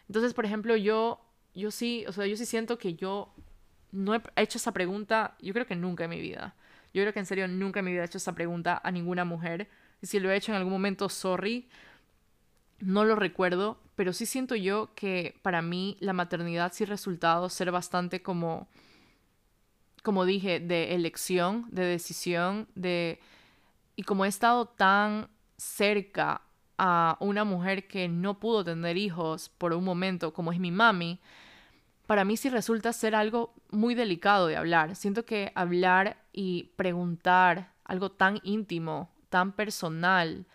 [0.07, 1.21] Entonces, por ejemplo, yo,
[1.55, 3.33] yo sí, o sea, yo sí siento que yo
[3.91, 6.55] no he hecho esa pregunta, yo creo que nunca en mi vida.
[6.93, 9.69] Yo creo que en serio nunca vida he hecho esa pregunta a ninguna mujer.
[10.01, 11.67] Y si lo he hecho en algún momento, sorry,
[12.79, 17.71] no lo recuerdo, pero sí siento yo que para mí la maternidad sí resultado ser
[17.71, 18.67] bastante como
[20.03, 23.19] como dije, de elección, de decisión, de...
[23.95, 26.41] Y como he estado tan cerca
[26.77, 31.21] a una mujer que no pudo tener hijos por un momento, como es mi mami,
[32.05, 34.95] para mí sí resulta ser algo muy delicado de hablar.
[34.95, 40.45] Siento que hablar y preguntar algo tan íntimo, tan personal,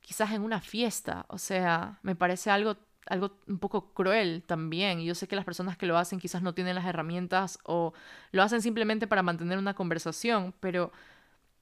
[0.00, 5.00] quizás en una fiesta, o sea, me parece algo algo un poco cruel también.
[5.00, 7.92] Yo sé que las personas que lo hacen quizás no tienen las herramientas o
[8.30, 10.92] lo hacen simplemente para mantener una conversación, pero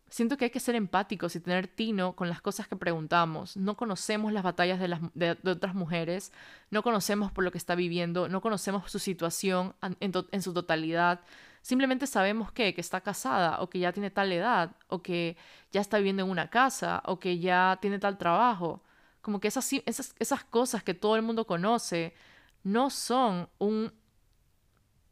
[0.09, 3.57] siento que hay que ser empáticos y tener tino con las cosas que preguntamos.
[3.57, 6.33] No conocemos las batallas de, las, de, otras mujeres,
[6.70, 11.20] no conocemos por lo que está viviendo, no conocemos su situación en su totalidad.
[11.62, 15.37] Simplemente sabemos que, que está casada o que ya tiene tal edad o que
[15.73, 18.83] ya está viviendo en una casa o que ya tiene tal trabajo
[19.23, 22.14] como que esas, esas, esas cosas que todo el mundo conoce
[22.62, 23.92] no son un,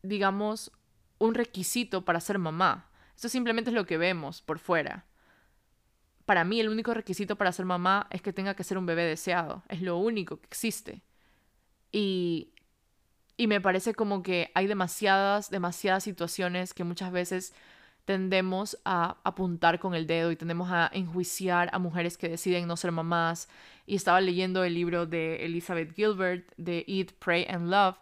[0.02, 0.72] digamos,
[1.18, 2.90] un requisito para ser mamá.
[3.16, 5.04] Eso simplemente es lo que vemos por fuera.
[6.24, 9.04] Para mí el único requisito para ser mamá es que tenga que ser un bebé
[9.04, 9.62] deseado.
[9.68, 11.02] Es lo único que existe.
[11.90, 12.52] Y,
[13.38, 17.54] y me parece como que hay demasiadas, demasiadas situaciones que muchas veces
[18.04, 22.76] tendemos a apuntar con el dedo y tendemos a enjuiciar a mujeres que deciden no
[22.76, 23.48] ser mamás.
[23.86, 27.96] Y estaba leyendo el libro de Elizabeth Gilbert de Eat, Pray and Love,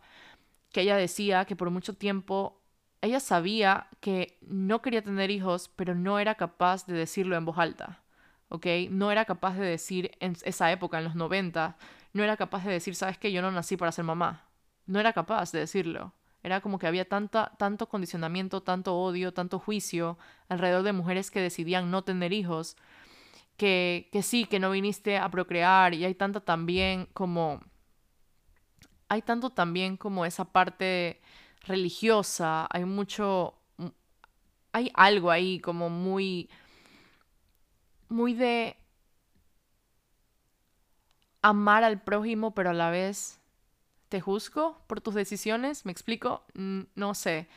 [0.72, 2.62] que ella decía que por mucho tiempo
[3.02, 7.58] ella sabía que no quería tener hijos, pero no era capaz de decirlo en voz
[7.58, 8.00] alta.
[8.48, 8.66] ¿Ok?
[8.88, 11.76] No era capaz de decir en esa época, en los 90,
[12.14, 14.45] no era capaz de decir, sabes que yo no nací para ser mamá.
[14.86, 16.12] No era capaz de decirlo.
[16.42, 20.16] Era como que había tanta, tanto condicionamiento, tanto odio, tanto juicio
[20.48, 22.76] alrededor de mujeres que decidían no tener hijos,
[23.56, 27.60] que, que sí, que no viniste a procrear y hay tanta también como...
[29.08, 31.20] Hay tanto también como esa parte
[31.62, 33.54] religiosa, hay mucho...
[34.72, 36.48] Hay algo ahí como muy...
[38.08, 38.76] Muy de
[41.42, 43.40] amar al prójimo, pero a la vez
[44.08, 46.44] te juzgo por tus decisiones, ¿me explico?
[46.54, 47.48] No sé.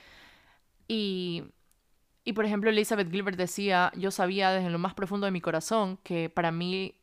[0.87, 1.43] Y,
[2.23, 5.97] y por ejemplo, Elizabeth Gilbert decía, yo sabía desde lo más profundo de mi corazón
[6.03, 6.95] que para mí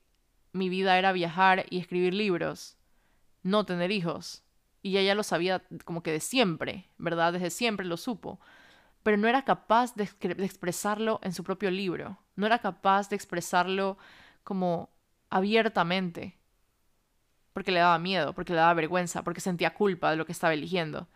[0.53, 2.77] mi vida era viajar y escribir libros,
[3.43, 4.43] no tener hijos.
[4.83, 7.33] Y ella lo sabía como que de siempre, ¿verdad?
[7.33, 8.41] Desde siempre lo supo.
[9.03, 12.19] Pero no era capaz de, de expresarlo en su propio libro.
[12.35, 13.99] No era capaz de expresarlo
[14.45, 14.91] como
[15.29, 16.36] abiertamente
[17.57, 20.53] porque le daba miedo, porque le daba vergüenza, porque sentía culpa de lo que estaba
[20.53, 21.09] eligiendo.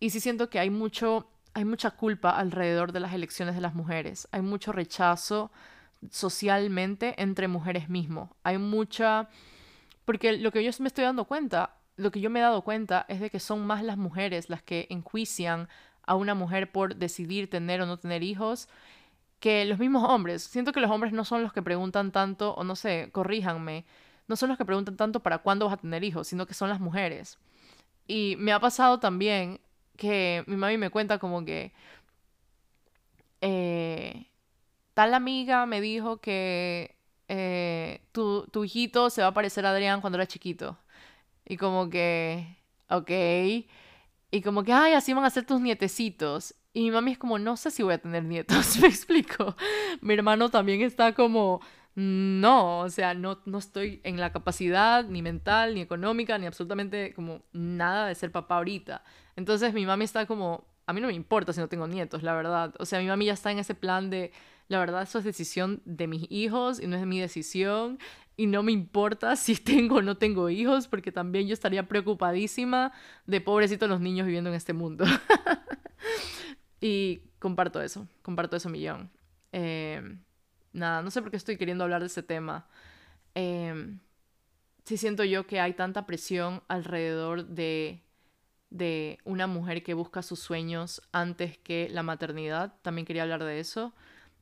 [0.00, 3.74] Y sí siento que hay mucho, hay mucha culpa alrededor de las elecciones de las
[3.74, 4.26] mujeres.
[4.32, 5.52] Hay mucho rechazo
[6.10, 8.30] socialmente entre mujeres mismos.
[8.42, 9.28] Hay mucha...
[10.06, 13.04] Porque lo que yo me estoy dando cuenta, lo que yo me he dado cuenta
[13.10, 15.68] es de que son más las mujeres las que enjuician
[16.06, 18.66] a una mujer por decidir tener o no tener hijos
[19.40, 20.42] que los mismos hombres.
[20.42, 23.84] Siento que los hombres no son los que preguntan tanto, o no sé, corríjanme,
[24.32, 26.70] no son los que preguntan tanto para cuándo vas a tener hijos, sino que son
[26.70, 27.38] las mujeres.
[28.06, 29.60] Y me ha pasado también
[29.98, 31.74] que mi mami me cuenta como que,
[33.42, 34.24] eh,
[34.94, 36.96] tal amiga me dijo que
[37.28, 40.78] eh, tu, tu hijito se va a parecer a Adrián cuando era chiquito.
[41.44, 42.56] Y como que,
[42.88, 43.10] ok.
[44.30, 46.54] Y como que, ay, así van a ser tus nietecitos.
[46.72, 49.56] Y mi mami es como, no sé si voy a tener nietos, me explico.
[50.00, 51.60] Mi hermano también está como,
[51.94, 57.12] no, o sea, no, no estoy en la capacidad ni mental, ni económica, ni absolutamente
[57.12, 59.04] como nada de ser papá ahorita.
[59.36, 62.34] Entonces mi mami está como, a mí no me importa si no tengo nietos, la
[62.34, 62.74] verdad.
[62.78, 64.32] O sea, mi mami ya está en ese plan de,
[64.68, 67.98] la verdad, eso es decisión de mis hijos y no es mi decisión.
[68.38, 72.92] Y no me importa si tengo o no tengo hijos, porque también yo estaría preocupadísima
[73.26, 75.04] de pobrecitos los niños viviendo en este mundo.
[76.80, 79.10] y comparto eso, comparto eso millón.
[79.52, 80.16] Eh,
[80.72, 82.66] nada, no sé por qué estoy queriendo hablar de ese tema.
[83.34, 83.96] Eh,
[84.84, 88.02] sí siento yo que hay tanta presión alrededor de
[88.72, 92.74] de una mujer que busca sus sueños antes que la maternidad.
[92.82, 93.92] También quería hablar de eso.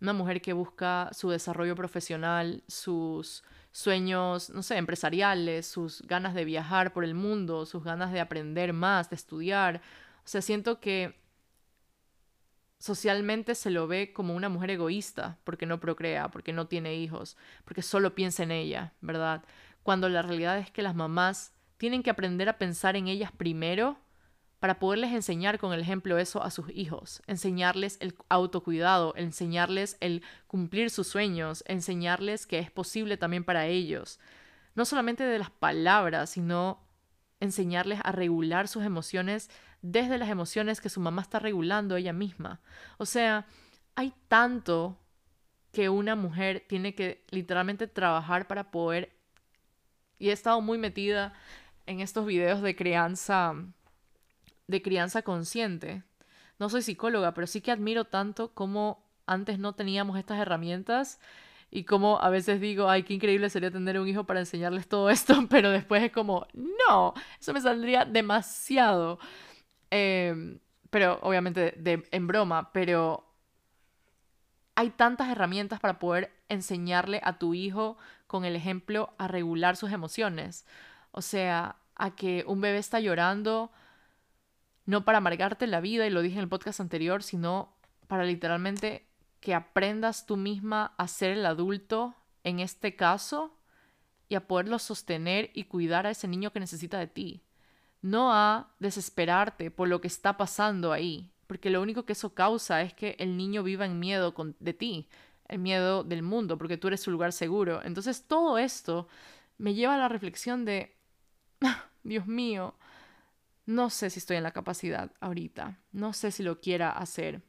[0.00, 6.44] Una mujer que busca su desarrollo profesional, sus sueños, no sé, empresariales, sus ganas de
[6.44, 9.82] viajar por el mundo, sus ganas de aprender más, de estudiar.
[10.24, 11.19] O sea, siento que
[12.80, 17.36] socialmente se lo ve como una mujer egoísta porque no procrea, porque no tiene hijos,
[17.64, 19.44] porque solo piensa en ella, ¿verdad?
[19.82, 23.98] Cuando la realidad es que las mamás tienen que aprender a pensar en ellas primero
[24.60, 30.22] para poderles enseñar con el ejemplo eso a sus hijos, enseñarles el autocuidado, enseñarles el
[30.46, 34.18] cumplir sus sueños, enseñarles que es posible también para ellos.
[34.74, 36.82] No solamente de las palabras, sino
[37.40, 39.50] enseñarles a regular sus emociones
[39.82, 42.60] desde las emociones que su mamá está regulando ella misma.
[42.98, 43.46] O sea,
[43.94, 44.98] hay tanto
[45.72, 49.12] que una mujer tiene que literalmente trabajar para poder...
[50.18, 51.32] Y he estado muy metida
[51.86, 53.54] en estos videos de crianza
[54.70, 56.02] de crianza consciente.
[56.58, 61.20] No soy psicóloga, pero sí que admiro tanto cómo antes no teníamos estas herramientas
[61.70, 65.10] y cómo a veces digo, ay, qué increíble sería tener un hijo para enseñarles todo
[65.10, 69.18] esto, pero después es como, no, eso me saldría demasiado.
[69.90, 70.60] Em,
[70.90, 73.24] pero obviamente de, en broma, pero
[74.74, 79.92] hay tantas herramientas para poder enseñarle a tu hijo con el ejemplo a regular sus
[79.92, 80.64] emociones.
[81.12, 83.70] O sea, a que un bebé está llorando,
[84.86, 87.76] no para amargarte la vida, y lo dije en el podcast anterior, sino
[88.06, 89.06] para literalmente
[89.40, 92.14] que aprendas tú misma a ser el adulto
[92.44, 93.56] en este caso
[94.28, 97.42] y a poderlo sostener y cuidar a ese niño que necesita de ti.
[98.02, 102.80] No a desesperarte por lo que está pasando ahí, porque lo único que eso causa
[102.82, 105.08] es que el niño viva en miedo de ti,
[105.48, 107.82] el miedo del mundo, porque tú eres su lugar seguro.
[107.84, 109.08] Entonces todo esto
[109.58, 110.96] me lleva a la reflexión de,
[112.02, 112.74] Dios mío,
[113.66, 117.42] no sé si estoy en la capacidad ahorita, no sé si lo quiera hacer,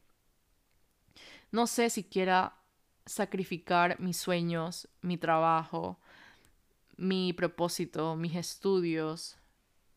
[1.50, 2.56] no sé si quiera
[3.06, 5.98] sacrificar mis sueños, mi trabajo,
[6.96, 9.36] mi propósito, mis estudios,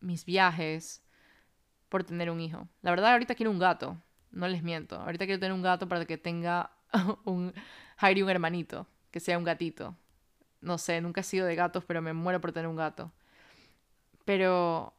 [0.06, 1.04] mis viajes
[1.90, 2.68] por tener un hijo.
[2.82, 3.98] La verdad ahorita quiero un gato,
[4.32, 4.96] no les miento.
[4.98, 6.72] Ahorita quiero tener un gato para que tenga
[7.26, 7.54] un
[7.98, 9.96] Jairi un hermanito, que sea un gatito.
[10.62, 13.12] No sé, nunca he sido de gatos, pero me muero por tener un gato.
[14.26, 14.94] Pero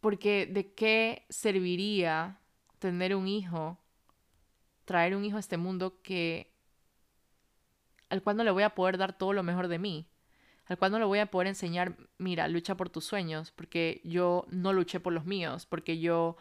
[0.00, 2.38] porque de qué serviría
[2.78, 3.78] tener un hijo,
[4.84, 6.54] traer un hijo a este mundo que
[8.08, 10.08] al cual no le voy a poder dar todo lo mejor de mí,
[10.68, 14.46] al cual no le voy a poder enseñar, mira, lucha por tus sueños, porque yo
[14.50, 16.36] no luché por los míos, porque yo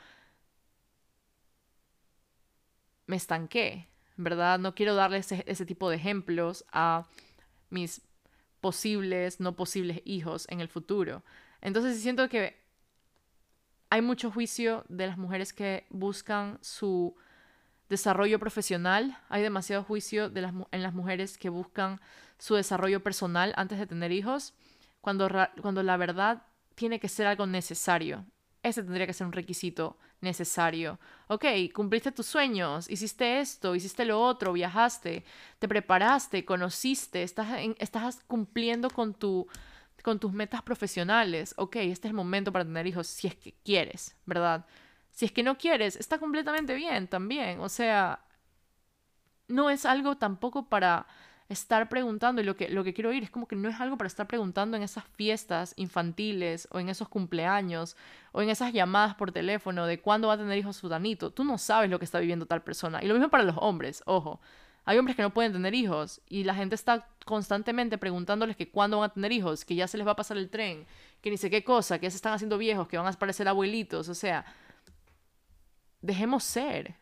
[3.06, 4.60] me estanqué, ¿verdad?
[4.60, 7.08] No quiero darle ese, ese tipo de ejemplos a
[7.70, 8.02] mis
[8.60, 11.24] posibles, no posibles hijos en el futuro.
[11.62, 12.58] Entonces siento que
[13.90, 17.16] hay mucho juicio de las mujeres que buscan su
[17.90, 22.00] desarrollo profesional, hay demasiado juicio en las mujeres que buscan
[22.38, 24.54] su desarrollo personal antes de tener hijos,
[25.02, 25.30] cuando,
[25.84, 26.44] la verdad
[26.76, 28.26] tiene que ser algo necesario.
[28.62, 31.00] Ese tendría que ser un requisito necesario.
[31.28, 35.24] Ok, cumpliste tus sueños, hiciste esto, hiciste lo otro, viajaste,
[35.60, 37.48] te preparaste, conociste, estás,
[37.80, 39.16] estás cumpliendo con
[40.04, 41.54] con tus metas profesionales.
[41.58, 44.66] Ok, este es el momento para tener hijos si es que quieres, ¿verdad?
[45.18, 47.60] Si es que no quieres, está completamente bien también.
[47.62, 48.20] O sea,
[49.48, 51.08] no es algo tampoco para
[51.50, 53.98] estar preguntando, y lo que, lo que quiero oír es como que no es algo
[53.98, 57.98] para estar preguntando en esas fiestas infantiles o en esos cumpleaños
[58.32, 61.32] o en esas llamadas por teléfono de cuándo va a tener hijos Sudanito.
[61.32, 63.04] Tú no sabes lo que está viviendo tal persona.
[63.04, 64.40] Y lo mismo para los hombres, ojo.
[64.86, 69.00] Hay hombres que no pueden tener hijos y la gente está constantemente preguntándoles que cuándo
[69.00, 70.86] van a tener hijos, que ya se les va a pasar el tren,
[71.22, 73.48] que ni sé qué cosa, que ya se están haciendo viejos, que van a parecer
[73.48, 74.10] abuelitos.
[74.10, 74.46] O sea,
[76.02, 76.96] dejemos ser.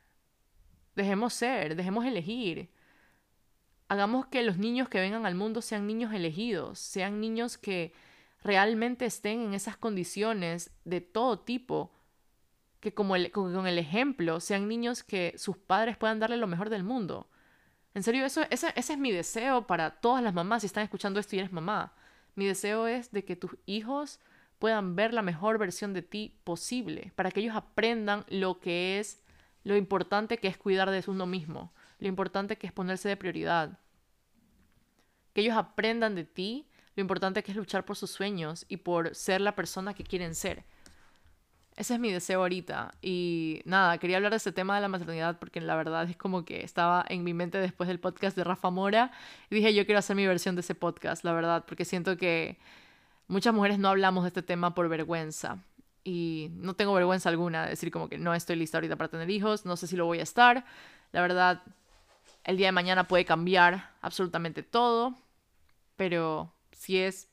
[0.95, 2.71] Dejemos ser, dejemos elegir.
[3.87, 7.93] hagamos que los niños que vengan al mundo sean niños elegidos, sean niños que
[8.43, 11.91] realmente estén en esas condiciones de todo tipo,
[12.79, 16.83] que como con el ejemplo sean niños que sus padres puedan darle lo mejor del
[16.83, 17.29] mundo.
[17.93, 21.19] En serio, eso, ese, ese es mi deseo para todas las mamás si están escuchando
[21.19, 21.93] esto y eres mamá.
[22.35, 24.19] Mi deseo es de que tus hijos
[24.59, 29.21] puedan ver la mejor versión de ti posible, para que ellos aprendan lo que es,
[29.63, 33.79] lo importante que es cuidar de uno mismo, lo importante que es ponerse de prioridad.
[35.33, 39.13] Que ellos aprendan de ti lo importante que es luchar por sus sueños y por
[39.15, 40.65] ser la persona que quieren ser.
[41.75, 42.93] Ese es mi deseo ahorita.
[43.01, 46.45] Y nada, quería hablar de este tema de la maternidad porque la verdad es como
[46.45, 49.11] que estaba en mi mente después del podcast de Rafa Mora.
[49.49, 52.59] Y dije, yo quiero hacer mi versión de ese podcast, la verdad, porque siento que
[53.27, 55.63] muchas mujeres no hablamos de este tema por vergüenza.
[56.03, 59.29] Y no tengo vergüenza alguna de decir como que no estoy lista ahorita para tener
[59.31, 60.65] hijos, no sé si lo voy a estar.
[61.11, 61.63] La verdad,
[62.43, 65.15] el día de mañana puede cambiar absolutamente todo,
[65.95, 67.27] pero si es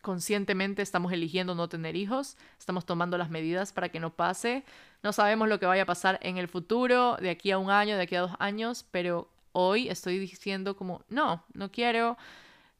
[0.00, 4.64] conscientemente estamos eligiendo no tener hijos, estamos tomando las medidas para que no pase.
[5.02, 7.96] No sabemos lo que vaya a pasar en el futuro, de aquí a un año,
[7.96, 12.16] de aquí a dos años, pero hoy estoy diciendo como, no, no quiero,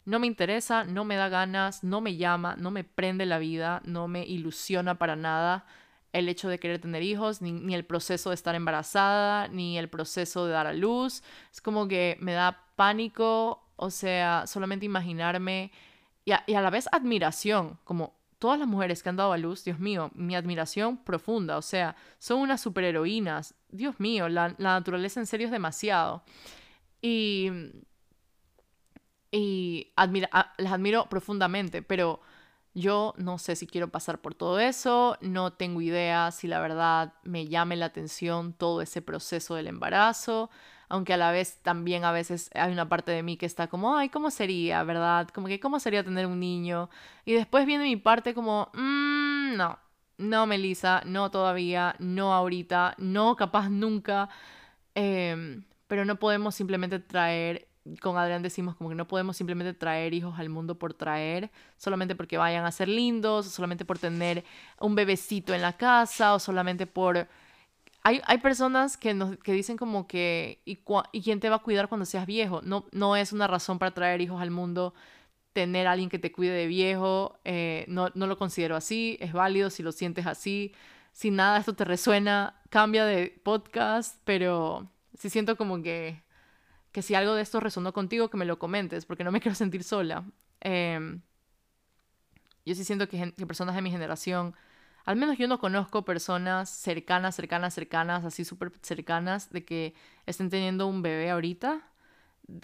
[0.04, 3.82] no me interesa, no me da ganas, no me llama, no me prende la vida,
[3.84, 5.66] no me ilusiona para nada
[6.12, 10.46] el hecho de querer tener hijos, ni, el proceso de estar embarazada, ni el proceso
[10.46, 11.22] de dar a luz.
[11.52, 15.70] Es como que me da pánico, o sea, solamente imaginarme
[16.24, 19.78] y a, la vez admiración, como todas las mujeres que han dado a luz, Dios
[19.78, 25.46] mío, mi admiración profunda, o sea, son unas superheroínas, Dios mío, la, naturaleza en serio
[25.46, 26.22] es demasiado.
[27.02, 27.50] Y,
[29.30, 32.20] y las admiro profundamente, pero
[32.74, 37.14] yo no sé si quiero pasar por todo eso, no tengo idea si la verdad
[37.24, 40.50] me llame la atención todo ese proceso del embarazo,
[40.88, 43.96] aunque a la vez también a veces hay una parte de mí que está como,
[43.96, 45.28] ay, ¿cómo sería, verdad?
[45.28, 46.90] Como que, ¿cómo sería tener un niño?
[47.24, 49.78] Y después viene mi parte como, mmm, no,
[50.18, 54.28] no, Melissa, no todavía, no ahorita, no capaz nunca,
[54.94, 57.69] em, pero no podemos simplemente traer
[58.00, 62.14] con Adrián decimos como que no podemos simplemente traer hijos al mundo por traer, solamente
[62.14, 64.44] porque vayan a ser lindos, o solamente por tener
[64.78, 67.28] un bebecito en la casa, o solamente por...
[68.02, 70.78] Hay, hay personas que, nos, que dicen como que, ¿y,
[71.12, 72.62] ¿y quién te va a cuidar cuando seas viejo?
[72.62, 74.94] No, no es una razón para traer hijos al mundo
[75.52, 79.70] tener alguien que te cuide de viejo, eh, no, no lo considero así, es válido
[79.70, 80.72] si lo sientes así.
[81.12, 86.22] Si nada esto te resuena, cambia de podcast, pero sí siento como que
[86.92, 89.54] que si algo de esto resonó contigo, que me lo comentes, porque no me quiero
[89.54, 90.24] sentir sola.
[90.60, 91.22] Em,
[92.64, 94.54] yo sí siento que, personas de mi generación,
[95.04, 99.94] al menos yo no conozco personas cercanas, cercanas, cercanas, así súper cercanas, de que
[100.26, 101.82] estén teniendo un bebé ahorita,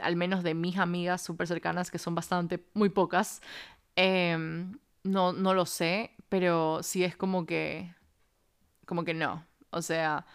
[0.01, 3.41] al menos de mis amigas súper cercanas, que son bastante, muy pocas.
[3.97, 7.95] Em, no, no lo sé, pero sí es como que,
[8.87, 9.47] como que no.
[9.71, 10.27] O sea,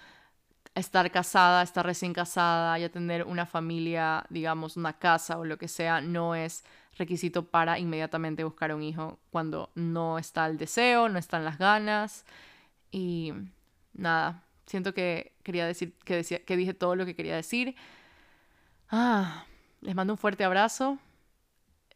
[0.76, 5.67] estar casada, estar recién casada, ya tener una familia, digamos, una casa o lo que
[5.67, 6.63] sea, no es
[6.97, 12.26] requisito para inmediatamente buscar un hijo cuando no está el deseo, no están las ganas.
[12.91, 13.34] Y
[13.93, 17.76] nada, siento que quería decir, que, decía, que dije todo lo que quería decir.
[18.89, 19.45] Ah,
[19.82, 20.97] les mando un fuerte abrazo.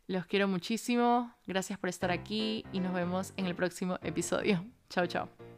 [0.07, 1.33] Los quiero muchísimo.
[1.47, 4.63] Gracias por estar aquí y nos vemos en el próximo episodio.
[4.89, 5.54] Chao, chao.